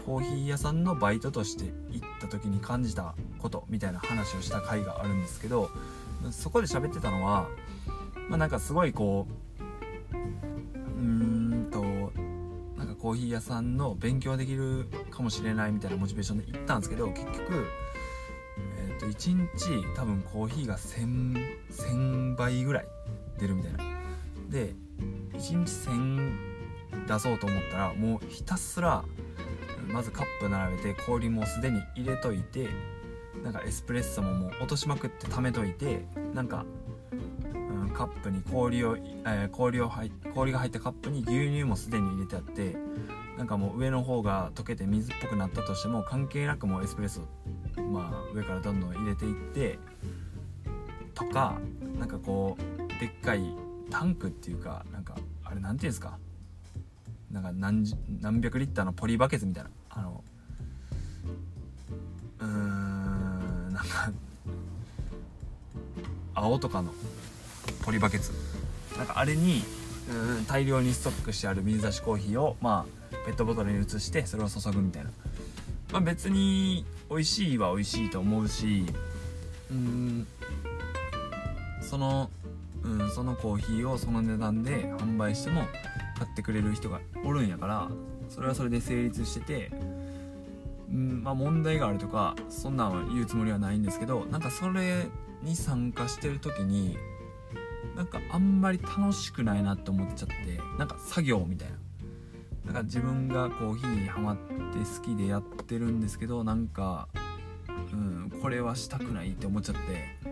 [0.06, 5.70] コーヒー屋さんのバイトとして行った時に感じたことみたいな話をした回があるんですけど
[6.32, 7.50] そこで喋ってたのは
[8.30, 9.28] まあなんかすごいこ
[9.60, 11.82] ううーんと
[12.78, 17.66] なんかコーヒー屋さんの勉強できるかもしれないみたいなモチベーションで行ったんですけど結局
[18.56, 22.88] えー、と1日多分コーヒーが 1000, 1000倍ぐらい
[23.40, 23.84] 出るみたいな。
[24.50, 24.76] で
[25.34, 26.54] 1日1000
[27.08, 29.04] 出そうと思ったらもうひたすら
[29.92, 32.70] まずカップ並べて氷もすでに入れといて
[33.44, 36.66] なんかエスプレッソももう落としまくって貯めといてなんか、
[37.12, 42.76] うん、カップに氷を、えー、氷を入氷が入ったカップに牛乳もすでに入れてあって
[43.38, 47.22] なんかもう上の方が溶けて水っぽくなったとしても関係なくもうエスプレッソ
[47.92, 49.80] まあ上からどんどん入れていって
[51.14, 51.60] とか
[52.00, 53.44] なんかこうでっかい
[53.90, 56.18] タンクっていうかなんかあれ何ていうんですか？
[57.32, 57.84] なんか何
[58.22, 59.70] 何百リッターのポリバケツみたいな。
[59.90, 60.24] あの
[62.40, 64.12] うーんなんか
[66.36, 66.94] 青とかの
[67.84, 68.32] ポリバケツ。
[68.98, 69.64] なんかあれに
[70.10, 75.12] うん大量にストックしてある水出しコーヒーをまあペットボトルに移してそれを注ぐみたいな、
[75.92, 78.86] まあ、別に美味しいは美味しいと思うし
[79.72, 80.28] うん
[81.82, 82.30] その、
[82.84, 85.64] うん、そのコーヒーをその値段で販売しても
[86.18, 87.90] 買ってくれる人がおるんやから
[88.30, 89.72] それはそれで成立してて
[90.90, 95.08] うんまあ問題があるとかそんなんは言うつもりはないんですけどなんかそれ
[95.42, 96.98] に参加してる時に
[97.96, 100.36] なんかあんまり楽しくないなって思っちゃって
[100.78, 101.84] なんか作業みたいな。
[102.66, 104.44] なんか自分がコーヒーにハマって
[104.80, 107.10] 好きでやってるんですけどなんか
[107.92, 110.23] うんこれはしたくないって思っちゃって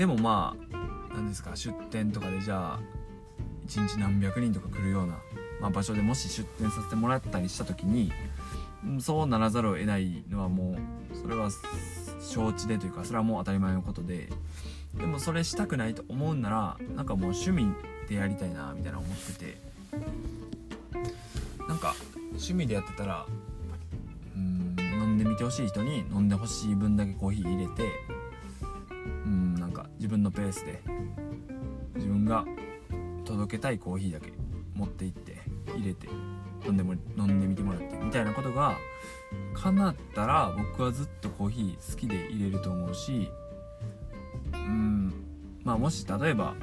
[0.00, 2.80] でもまあ何ですか出店とかでじゃあ
[3.68, 5.18] 1日何百人とか来るような、
[5.60, 8.10] まあ、場所でもし出店させてもらったりした時に
[8.98, 10.78] そうならざるを得ないのはも
[11.12, 11.50] うそれは
[12.18, 14.30] 承知でというかそれはもう当たり前のことで
[14.94, 17.70] でもそれしたくないと思うんならなんかもう趣味
[18.08, 19.58] でやりたいなみたいな思ってて
[21.68, 21.94] なんか
[22.28, 23.26] 趣味でやってたら
[24.34, 28.09] うん飲んでみてほしい人に飲んでほしい分だけコーヒー入れて
[30.10, 30.82] 分のペースで
[31.94, 32.44] 自分が
[33.24, 34.32] 届けたいコーヒーだけ
[34.74, 35.40] 持って行って
[35.76, 36.08] 入れて
[36.66, 38.76] 飲んでも飲んでみてもらってみたいなことが
[39.54, 43.30] 叶ったら僕はずっとコーヒー好きで入れると思うし
[44.52, 45.12] うん
[45.62, 46.54] まあもし例えば、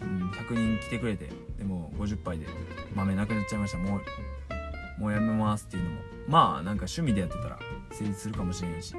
[0.00, 2.46] うん、100人来てくれてでも50杯で
[2.94, 5.96] 豆なくなっちゃいましたもうもうやめますっていうのも
[6.28, 7.58] まあなんか趣味でやってたら
[7.90, 8.94] 成立するかもしれないし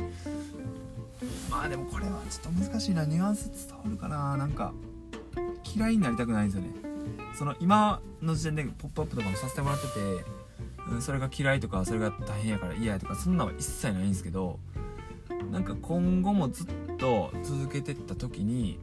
[1.55, 3.05] まあでもこれはちょっと難しいな。
[3.05, 4.35] ニュアンス伝わるかな。
[4.35, 4.73] なんか
[5.75, 6.69] 嫌いになりたくないんですよね。
[7.33, 10.25] その今の時点で「ポップアップとかもさせてもらってて、
[10.91, 14.59] うん、それが嫌いとかそれが大変やから嫌やとかそんなのは一切ないんですけど
[15.51, 18.79] なんか今後もずっと続けてった時に、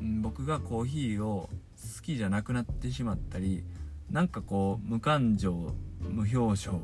[0.00, 1.48] うん、僕がコーヒーを
[1.96, 3.64] 好きじゃなくなってしまったり
[4.10, 6.80] なんかこう無感情無表情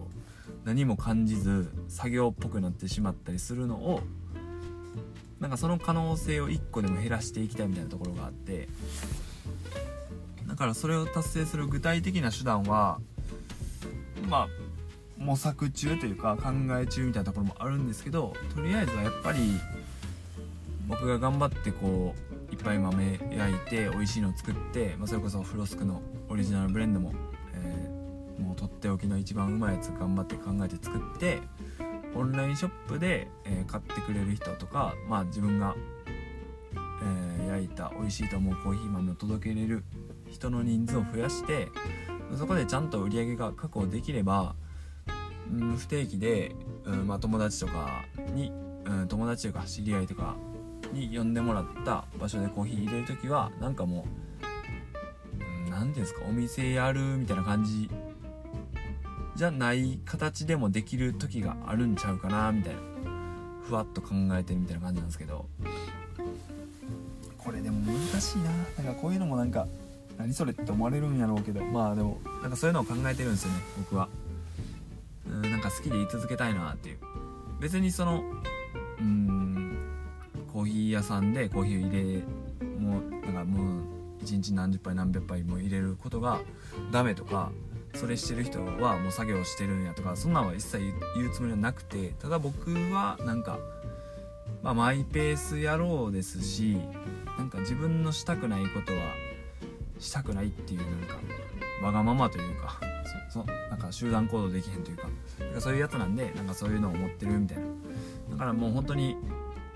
[0.65, 4.01] 何も感じず作業っぽくなってしまったりするのを
[5.41, 8.69] なんかその可能性を1個でも減らしていきたいみたいなところがあって
[10.49, 12.99] だからそれを達成する具体的な手段は
[14.29, 14.49] まあ
[15.19, 19.39] 模索中というか考え中みたいなところもあるんですけどとりあえずはやっぱり
[20.89, 22.15] 僕が頑張ってこ
[22.51, 27.13] ういっぱい豆焼いて美味しいのを作って、まあ、それこそフロスクのオリジナルブレンドも、
[27.55, 31.41] えー、もうとっておきの一番うまいやつ頑張って考えて作って
[32.15, 35.75] オンラインショップで、え、買ってくれる人とか、まあ、自分が、
[37.39, 39.85] えー、焼いた美味しいと思うコーヒー豆を届けれる
[40.31, 41.69] 人の人数を増やして
[42.37, 44.55] そこでちゃんと売り上げが確保できれば、
[45.51, 46.55] うん、不定期で、
[46.85, 48.05] うんまあ、友達とか
[48.35, 48.53] に、
[48.85, 50.37] うん、友達とか知り合いとか
[50.93, 54.07] に呼んでもらった場所でコーヒー入れる時はなんかも
[55.67, 57.89] う何、ていうんですかお店やるみたいな感じ
[59.39, 62.81] じゃない形でもできる時があるんちゃうかなみたいな。
[63.63, 65.47] ふわっと考えてるみたいな感じなんですけど。
[67.37, 68.51] これでも難しいな。
[68.83, 69.69] なんかこういうのもなんか
[70.17, 71.65] 何それって思われるんやろうけど。
[71.65, 74.09] まあでもなんかそういうのを考えてるんですよね僕は。
[75.31, 76.99] うんなんか好きでい続けたいなっていう。
[77.61, 78.25] 別にその
[78.99, 79.79] うん
[80.53, 82.23] コーヒー屋さんでコーヒーを入れ
[82.77, 83.85] もうなんかもう
[84.21, 86.41] 一日何十杯何百杯も入れることが
[86.91, 87.53] ダメとか
[87.95, 93.59] それしてる人はもう作業してるんやとかそんなんは一切言うつもりはなくてただ僕はなんか、
[94.63, 96.79] まあ、マイペース野郎ですし
[97.37, 98.99] なんか自分のしたくないことは
[99.99, 101.19] したくないっていうなんか
[101.83, 102.81] わがままというか
[103.31, 105.09] そそなんか集団行動できへんというか
[105.55, 107.65] かそういうやつなんでなんかそういうのを持ってるみたいな。
[108.31, 109.17] だからもう本当に、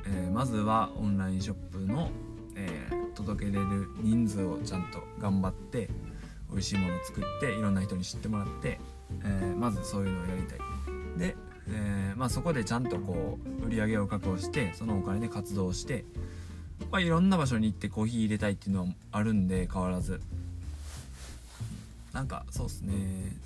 [0.07, 2.11] えー、まずはオンラインショップの、
[2.55, 5.89] えー、届けれる人数をちゃんと頑張って
[6.53, 8.79] 美味しいものを作っていろんな人に知ってもらって、
[9.25, 10.59] えー、まずそういうのをやりたい。
[11.19, 11.37] で、
[11.69, 16.05] えー、まあ、そこでちゃんとこう売り上げを確保してそのお金で活動して、
[16.91, 20.21] まあ、いろんな場所に行ってコーヒー入れたいっていうのはあるんで変わらず。
[22.13, 22.93] なんかそうっすね。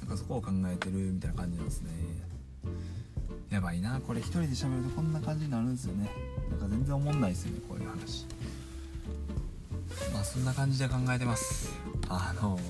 [0.00, 1.90] なんかそこを考えてるみたいな感じなんですね。
[3.50, 4.00] やばいな。
[4.00, 6.10] これ一人で喋るとこんな感じになるんですよね。
[6.50, 8.26] なんか全然思んないですよねこういう話。
[10.12, 11.70] まあそんな感じで考えてます。
[12.08, 12.60] あのー、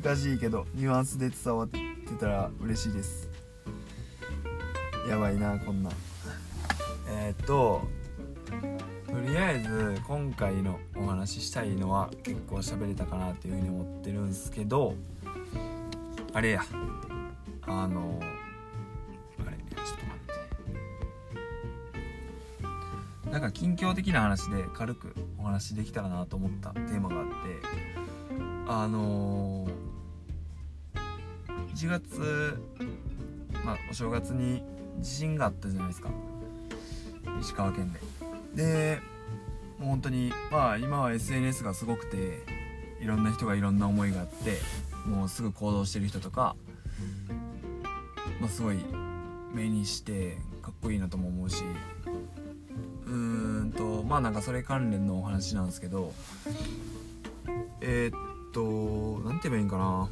[0.00, 1.80] 難しいけどニュアンスで伝わって
[2.20, 3.28] たら嬉しいです。
[5.08, 5.90] やばいなこんな
[7.08, 7.82] えー、っと
[9.08, 14.94] とりあえず今回のお話ししたいのは結構喋れたかなっていうふうに思ってるんですけど
[16.32, 16.62] あれや。
[17.62, 20.18] あのあれちょっと待
[23.24, 23.30] って。
[23.30, 27.32] なんか近況的な話で軽くお話できたらなと思ったテーマがあって
[28.70, 29.67] あのー、
[31.78, 32.58] 1月
[33.64, 34.64] まあお正月に
[35.00, 36.10] 地震があったじゃないですか。
[37.40, 38.00] 石川県で。
[38.56, 39.00] で
[39.78, 42.42] もう本当にまあ今は SNS がすごくて
[43.00, 44.58] いろんな人がいろんな思いがあって
[45.06, 46.56] もうすぐ行動してる人とか、
[48.40, 48.78] まあ、すごい
[49.54, 51.62] 目にしてかっこいいなとも思うし
[53.06, 56.12] うーんとまあなんかそれ関連のお話なんですけど
[57.80, 60.08] えー、っと何て言えばいいんかな。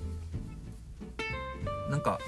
[1.90, 2.18] なんか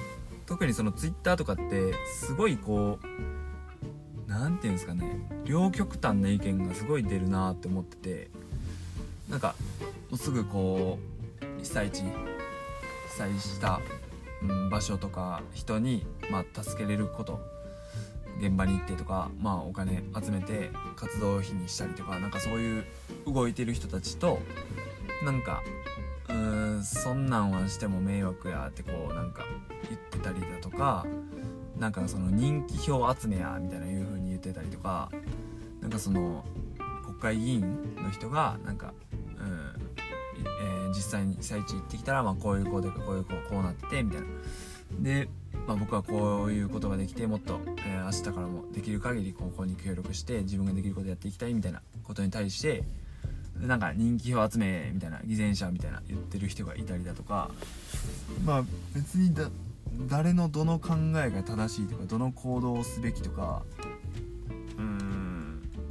[0.47, 8.31] 特にその Twitter とかってすごいこう何て言うんですかね両極端な意見がすごい出るなって思ってて
[9.29, 9.55] なんか
[10.11, 10.99] もうすぐこ
[11.43, 12.09] う被災地被
[13.17, 13.81] 災した、
[14.43, 17.41] うん、場所とか人に、まあ、助けれること
[18.41, 22.85] 現場に行ってとか、まあ、お金集めて活動費にしたりとかなんかそういう
[23.27, 24.39] 動いてる人たちと
[25.25, 25.63] なんか
[26.29, 29.45] うーんそんなんはしても迷惑やってこうなんか
[29.89, 31.07] 言ってたりだとか
[31.79, 35.11] なんかその人気票集めやみたいないう風に言ってたりとか
[35.81, 36.45] なんかその
[37.05, 38.93] 国会議員の人がなんか
[40.61, 44.27] えー、実際に被災地行ってきたら、まあ、こういう子でこういう子こうなってみたいな。
[45.01, 45.29] で、
[45.67, 52.85] まあ、僕はこういうことができてもっと、えー、明日からもできる限り高校に協力して自分ができることやっていきたいみたいなことに対して
[53.61, 57.51] なんか人気票集めみたいな偽善者みたいな言ってる人がいたりだとか。
[58.45, 59.51] まあ別にだ
[60.09, 63.63] 誰のどの考えが正しいとかどの行動をすべきとか。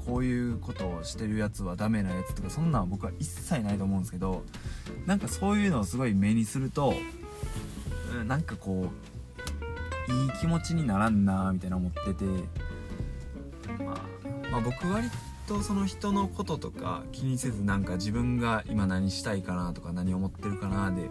[0.08, 4.44] こういうことをしてるやつはダメなやつとかそんなんは僕は一切ないと思うんですけど
[5.06, 6.94] なんかそういうのをすごい目にすると
[8.26, 8.90] なんかこ
[10.08, 12.24] ういい気持ちにならんなみたいな思ってて、
[13.84, 15.10] まあ、まあ僕割
[15.48, 21.10] とその人のこととか気にせずなんか自分が今何したいかなとか何思ってるかなで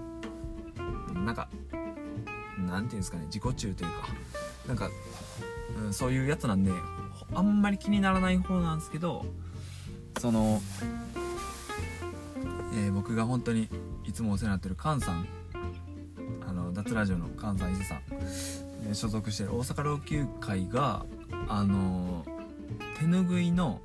[1.14, 1.48] なんか
[2.58, 4.08] なんていうんですかね自己中というか
[4.68, 4.90] なんか、
[5.84, 6.70] うん、そういうやつなんで
[7.34, 9.24] あんまり気にならない方なんですけど
[10.20, 10.60] その、
[12.74, 13.68] えー、僕が本当に
[14.04, 15.26] いつもお世話になってる菅さん
[16.46, 18.00] あの脱ラジオの菅さん伊勢さん、
[18.86, 21.06] えー、所属してる大阪老朽会が
[21.48, 22.26] あの
[22.98, 23.80] 手ぬぐいの、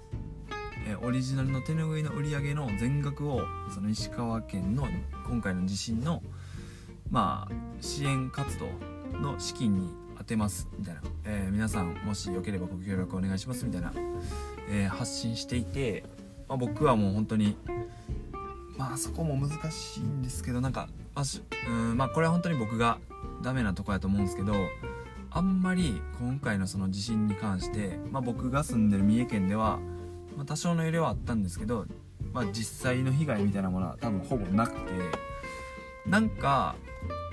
[0.91, 3.41] え、オリジナルの手ぬぐいの売り上げの全額を
[3.73, 4.87] その石川県の
[5.27, 6.21] 今回の地震の
[7.09, 8.67] まあ支援活動
[9.19, 13.93] の資金に当てますみたいな、えー、皆さんもしよければご協力お願いしますみたいな、
[14.69, 16.03] えー、発信していて、
[16.49, 17.55] まあ、僕はもう本当に
[18.77, 21.25] まあそこも難しいんですけどなんか、まあ、
[21.69, 22.97] うんまあこれは本当に僕が
[23.41, 24.53] ダメなとこやと思うんですけど
[25.33, 29.79] あんまり今回のその地震に関して、まあ、僕が住んでる三重県では、
[30.35, 31.85] まあ、多少の揺れはあったんですけど、
[32.33, 34.79] まあ、実際の被害みたいなものは多分ほぼなくて
[36.05, 36.75] なんか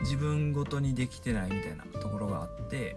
[0.00, 2.96] 自分ごとにできてないみたいなところがあって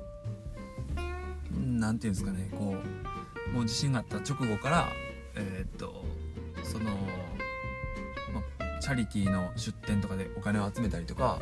[1.55, 2.75] 何て言うんですかねこ
[3.49, 4.87] うもう地震があった直後から
[5.35, 6.03] えー、っと
[6.63, 6.85] その、
[8.33, 11.39] ま、チャリティーの出店とかでお金を集めたりとか、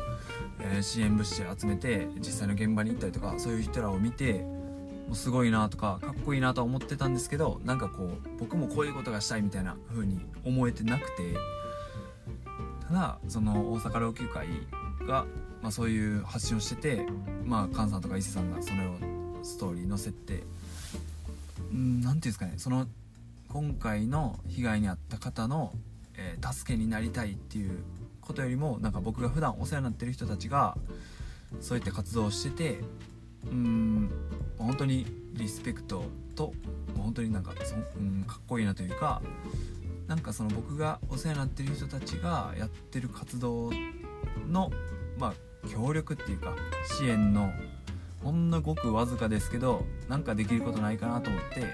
[0.60, 4.44] えー、支援物資集めて実際の現場に行ったりとかそういう人らを見て
[5.10, 11.34] もうすごいなとかかっこいいなとは思ってたんですけどなんかこう僕もこういうことがしたいみたいな風に思えてなくて
[12.86, 14.46] ただその大阪老朽会
[15.06, 15.26] が
[15.62, 17.06] まあ、そういう発信をしてて、
[17.44, 18.94] まあ、菅さんとか伊勢さんがそれを
[19.42, 20.42] ストーリー載せて
[21.72, 22.86] 何て言うんですかねその
[23.48, 25.72] 今回の被害に遭った方の、
[26.16, 27.82] えー、助けになりたいっていう
[28.20, 30.76] ことよりもなんか僕が普段お世話になってる人たちが
[31.60, 32.80] そういった活動をしてて
[33.46, 34.10] うん
[34.58, 36.52] 本当にリスペクトと
[36.96, 39.22] 本当になんかそ、うん、かっこいいなというか
[40.06, 43.70] なんかその僕がお世話になってる人たちがやってる活動
[44.48, 44.70] の
[45.18, 46.54] まあ協力っていうか
[46.98, 47.50] 支援の
[48.22, 51.64] ほんのごくわずかですけどなんかできることないかなと思って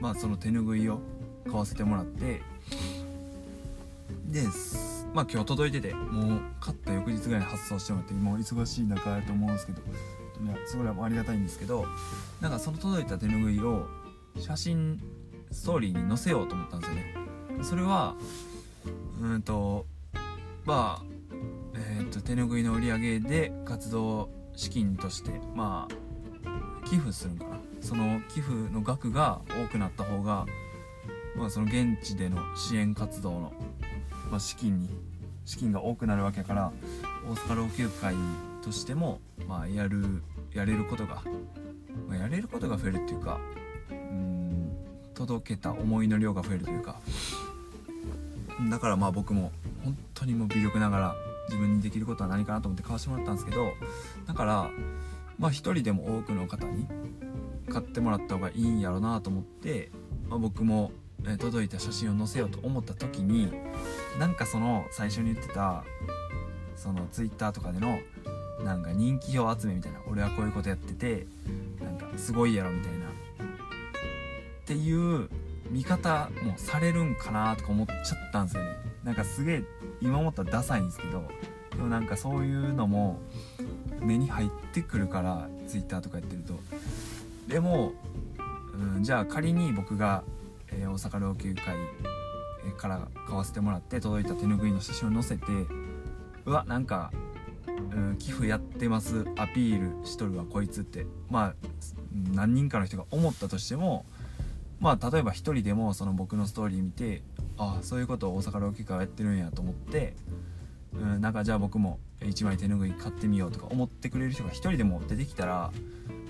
[0.00, 1.00] まあその手ぬぐいを
[1.44, 2.42] 買わせてもらって
[4.26, 4.42] で
[5.14, 9.80] まあ今日届いててもう買った翌日ぐらいに発送してもらってもう忙しい中やと思うんですけど
[10.66, 11.86] それはありがたいんですけど
[12.40, 13.86] なんかその届いた手ぬぐいを
[14.38, 15.00] 写真
[15.50, 17.14] ストーリーに載せようと思ったんですよね。
[17.62, 18.14] それは
[19.20, 19.86] うんと
[20.64, 21.04] まあ
[21.74, 27.58] えー、と手ぬぐいの売り上げで活動資金としてまあ寄付するんかな。
[27.80, 30.46] その寄付の額が多くなった方が、
[31.36, 33.52] まあ、その現地での支援活動の、
[34.30, 34.88] まあ、資金に
[35.44, 36.72] 資金が多くなるわけやから
[37.28, 38.14] 大阪老朽会
[38.62, 40.22] としても、まあ、やる
[40.54, 41.22] やれることが、
[42.08, 43.40] まあ、やれることが増えるっていうか
[43.90, 44.76] うん
[45.14, 47.00] 届けた思いの量が増えるというか。
[48.70, 49.50] だからまあ僕も
[49.84, 51.14] 本当にもう微力ながら
[51.48, 53.72] 自分にできることは何かなと思って買わせてもらったんですけど
[54.26, 54.70] だから
[55.38, 56.86] まあ一人でも多くの方に
[57.68, 59.90] 買ってもらった方がいいんやろなと思って、
[60.28, 60.92] まあ、僕も、
[61.38, 63.52] 届いた写真を載せようと思った時に
[64.18, 65.84] なんかその最初に言ってた
[66.74, 68.00] その twitter とかでの
[68.64, 71.26] なんか人気票集めみたいな俺はこういうことやってて
[71.82, 73.06] なんかすごいやろみたいな。
[73.06, 75.28] っていう
[75.70, 78.76] 見方もされるんかなとか思っちゃったんですよね。
[79.04, 79.62] なんかすげえ
[80.00, 81.24] 今思ったらダサいんですけど
[81.76, 83.18] でもなんかそういうのも
[84.00, 86.54] 目に入ってくるから Twitter とかやってると。
[87.48, 87.92] でも、
[88.96, 90.22] うん、じゃあ仮に僕が、
[90.68, 91.76] えー、大阪老朽会
[92.78, 95.46] から買わせてもらって届いた手ぬぐいの写真を載せて
[96.44, 97.12] うわなんか、
[97.94, 101.06] うん、寄付やってますアピールしとるわこいつって。
[101.30, 101.54] まあ
[102.32, 104.04] 何人かの人が思ったとしても
[104.80, 107.22] まあ例えば一人でもその僕のストーリー見て
[107.56, 110.14] ああそういうことを大阪老朽会はやってるんやと思って、
[110.92, 115.72] うん、なんかじゃあ僕も1枚手ぬぐい買ってみようとか思ってくれる人が一人でも出てきたら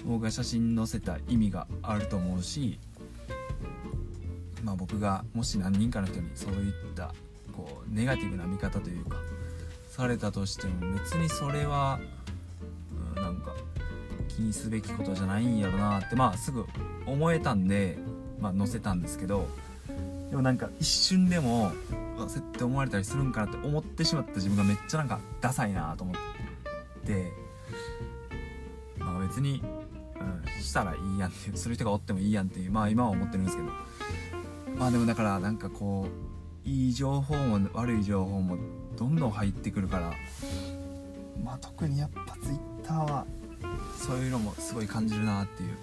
[0.04, 2.78] 僕が写真載せた意味があると思うし
[4.62, 7.14] まあ僕がもし何人かの人にそういった
[7.52, 9.16] こうネガティブな見方というか
[9.92, 12.00] されたとしても別にそれは、
[13.14, 13.52] うん、なんか
[14.26, 16.64] 気にすべきことじゃないんやろなってまあすぐ
[17.04, 17.98] 思えたんで、
[18.40, 19.46] まあ、載せたんですけど
[20.30, 21.72] でもなんか一瞬でも
[22.16, 26.16] そうやって思われたりするんかなって思ってしまった自分がめっちゃなんかダサいなと思っ
[27.04, 27.30] て
[28.98, 29.62] まあ別に、
[30.18, 33.68] うん、したらいいやんっていうする人がおってもいいやんっていうまあ今は思ってるんですけど
[34.78, 38.56] まあでもだからなんかこういい情報も悪い情報も
[38.96, 40.12] どんどん入ってくるから
[41.42, 43.26] まあ特にやっぱ Twitter は
[43.96, 45.76] そういうのもすごい感じるなっていう。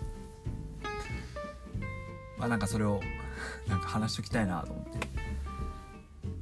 [2.38, 3.02] まあなんかそれを
[3.68, 5.00] なんか話しときたいなと思って。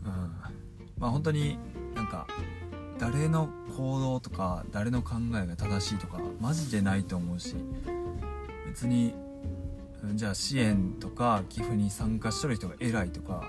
[0.05, 0.11] うん。
[0.99, 1.57] まあ本当に
[1.95, 2.27] なんか
[2.99, 7.55] 誰の行動とか誰の考えが正しいとかマジでないと思うし
[8.65, 9.13] 別に
[10.15, 13.43] じゃあ支援とか寄付に参加しとる人が偉いとか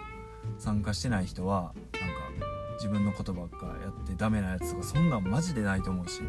[0.59, 2.11] 参加してない人はなん
[2.42, 6.22] か自分のことばっかやってダメなやつとかそんなんマジでないと思うし、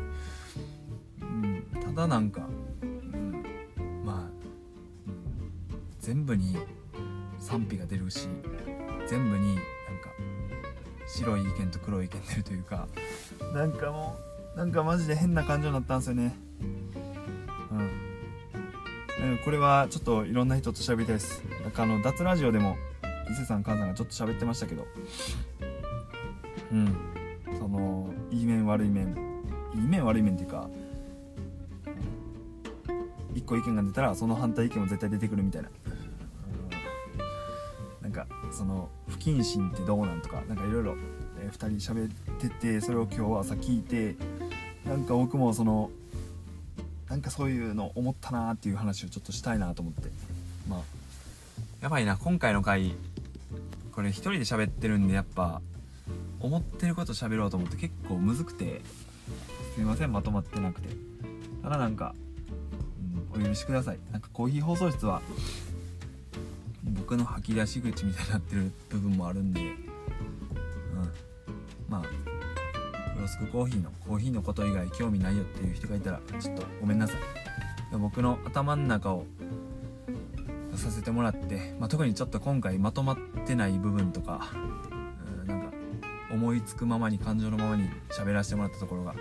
[1.22, 2.48] うん、ただなんか、
[2.82, 3.44] うん、
[4.06, 4.32] まあ、うん、
[6.00, 6.58] 全部に
[7.40, 8.28] 賛否が出るし
[9.08, 9.62] 全部になん
[10.02, 10.10] か
[11.08, 12.88] 白い意見と黒い意見出るというか
[13.54, 14.16] なんかも
[14.56, 16.36] うなんかマジで変な感情になったんですよね。
[17.72, 17.76] う
[19.36, 19.40] ん。
[19.46, 21.44] これはちょっといろんな人と喋りたいです。
[21.62, 22.76] なんかあの脱ラジオでも
[23.30, 24.86] 伊勢さん菅さんがちょっと喋ってましたけど。
[26.72, 26.96] うん。
[27.58, 29.16] そのいい面悪い面。
[29.76, 30.68] いい面悪い面っていうか
[33.36, 35.70] 一個意見が出たらその反対意見も絶対出てくるみたいな。
[38.02, 40.96] なんかその不謹慎ってどうなんとかなんかいろいろ
[41.52, 44.16] 2人喋っててそれを今日朝聞いて
[44.86, 45.92] なんか僕もその
[47.08, 50.10] なんかそういうの思ったなーっていう話をちょっとしたいなと思って。
[50.68, 50.80] まあ。
[51.82, 52.96] やばいな今回の回。
[54.00, 55.62] これ一人で喋ってるんでやっぱ
[56.40, 58.80] 思ってること喋ろうと思って結構むずくて
[59.76, 60.88] すいませんまとまってなくて。
[61.62, 62.16] ただなんか、
[63.34, 64.00] うん、お許しください。
[64.14, 65.22] なんかコーヒー放送室は
[66.86, 69.76] 僕の吐き出し口みたいになってる部分もあるんで、うん、
[71.90, 72.04] まあ
[73.20, 77.18] ロスクコーヒーのコーヒーのこと以外興味ないよっていう人がいたらちょっとごめんなさい。
[77.98, 79.26] 僕の頭の中を
[80.78, 83.18] させてもらって、まあ、特にちょっと今回まとまっ
[83.50, 84.52] てない部分とか、
[84.92, 85.72] うん、なんか
[86.32, 89.16] 思いつくままに感情のままに喋らせてもらったところが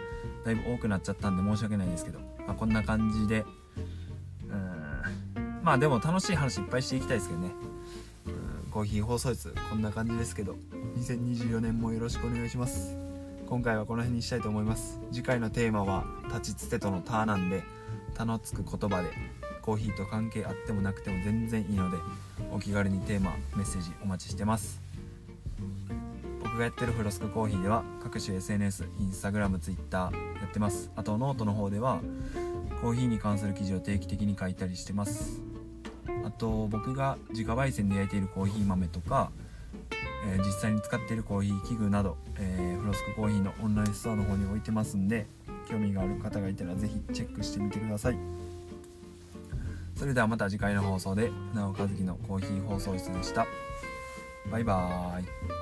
[0.45, 3.47] だいぶ多くなっちゃったんで申し訳ないですけど、まあ、こんな感じで
[4.51, 7.51] うんまあでも楽しい話いっぱいしていきたいですけどね。
[8.71, 10.55] コーヒー放送室こんな感じですけど
[10.99, 12.97] 2024年もよろしくお願いします。
[13.47, 15.01] 今回はこの辺にしたいと思います。
[15.11, 17.65] 次回のテーマは立ちつてとの「た」なんで
[18.15, 19.09] 「た」のつく言葉で
[19.63, 21.97] コーヒーと関係あってもなくても全然いいので
[22.53, 24.81] お気軽にテーマメッセージお待ちしてます。
[26.43, 30.91] 僕がやってるフロスクコーヒーでは各種 SNS Instagram Twitter やってます。
[30.97, 32.01] あとノートの方では
[32.81, 35.41] コーヒーに関する記事を定期的に書いたりしてます。
[36.25, 39.31] あと僕が自家焙煎で焼いているコーヒー豆とか、
[40.27, 45.27] えー、実際に使っているコーヒー器具など、えー、フロスクコーヒーのオンラインストアの方に置いてますんで
[45.69, 48.19] 興味がある方がいたら是非チェックしてみてください。
[49.99, 53.49] それではまた次回の放送で船尾和樹のコーヒー放送室でした。
[54.49, 55.58] バイバーイ。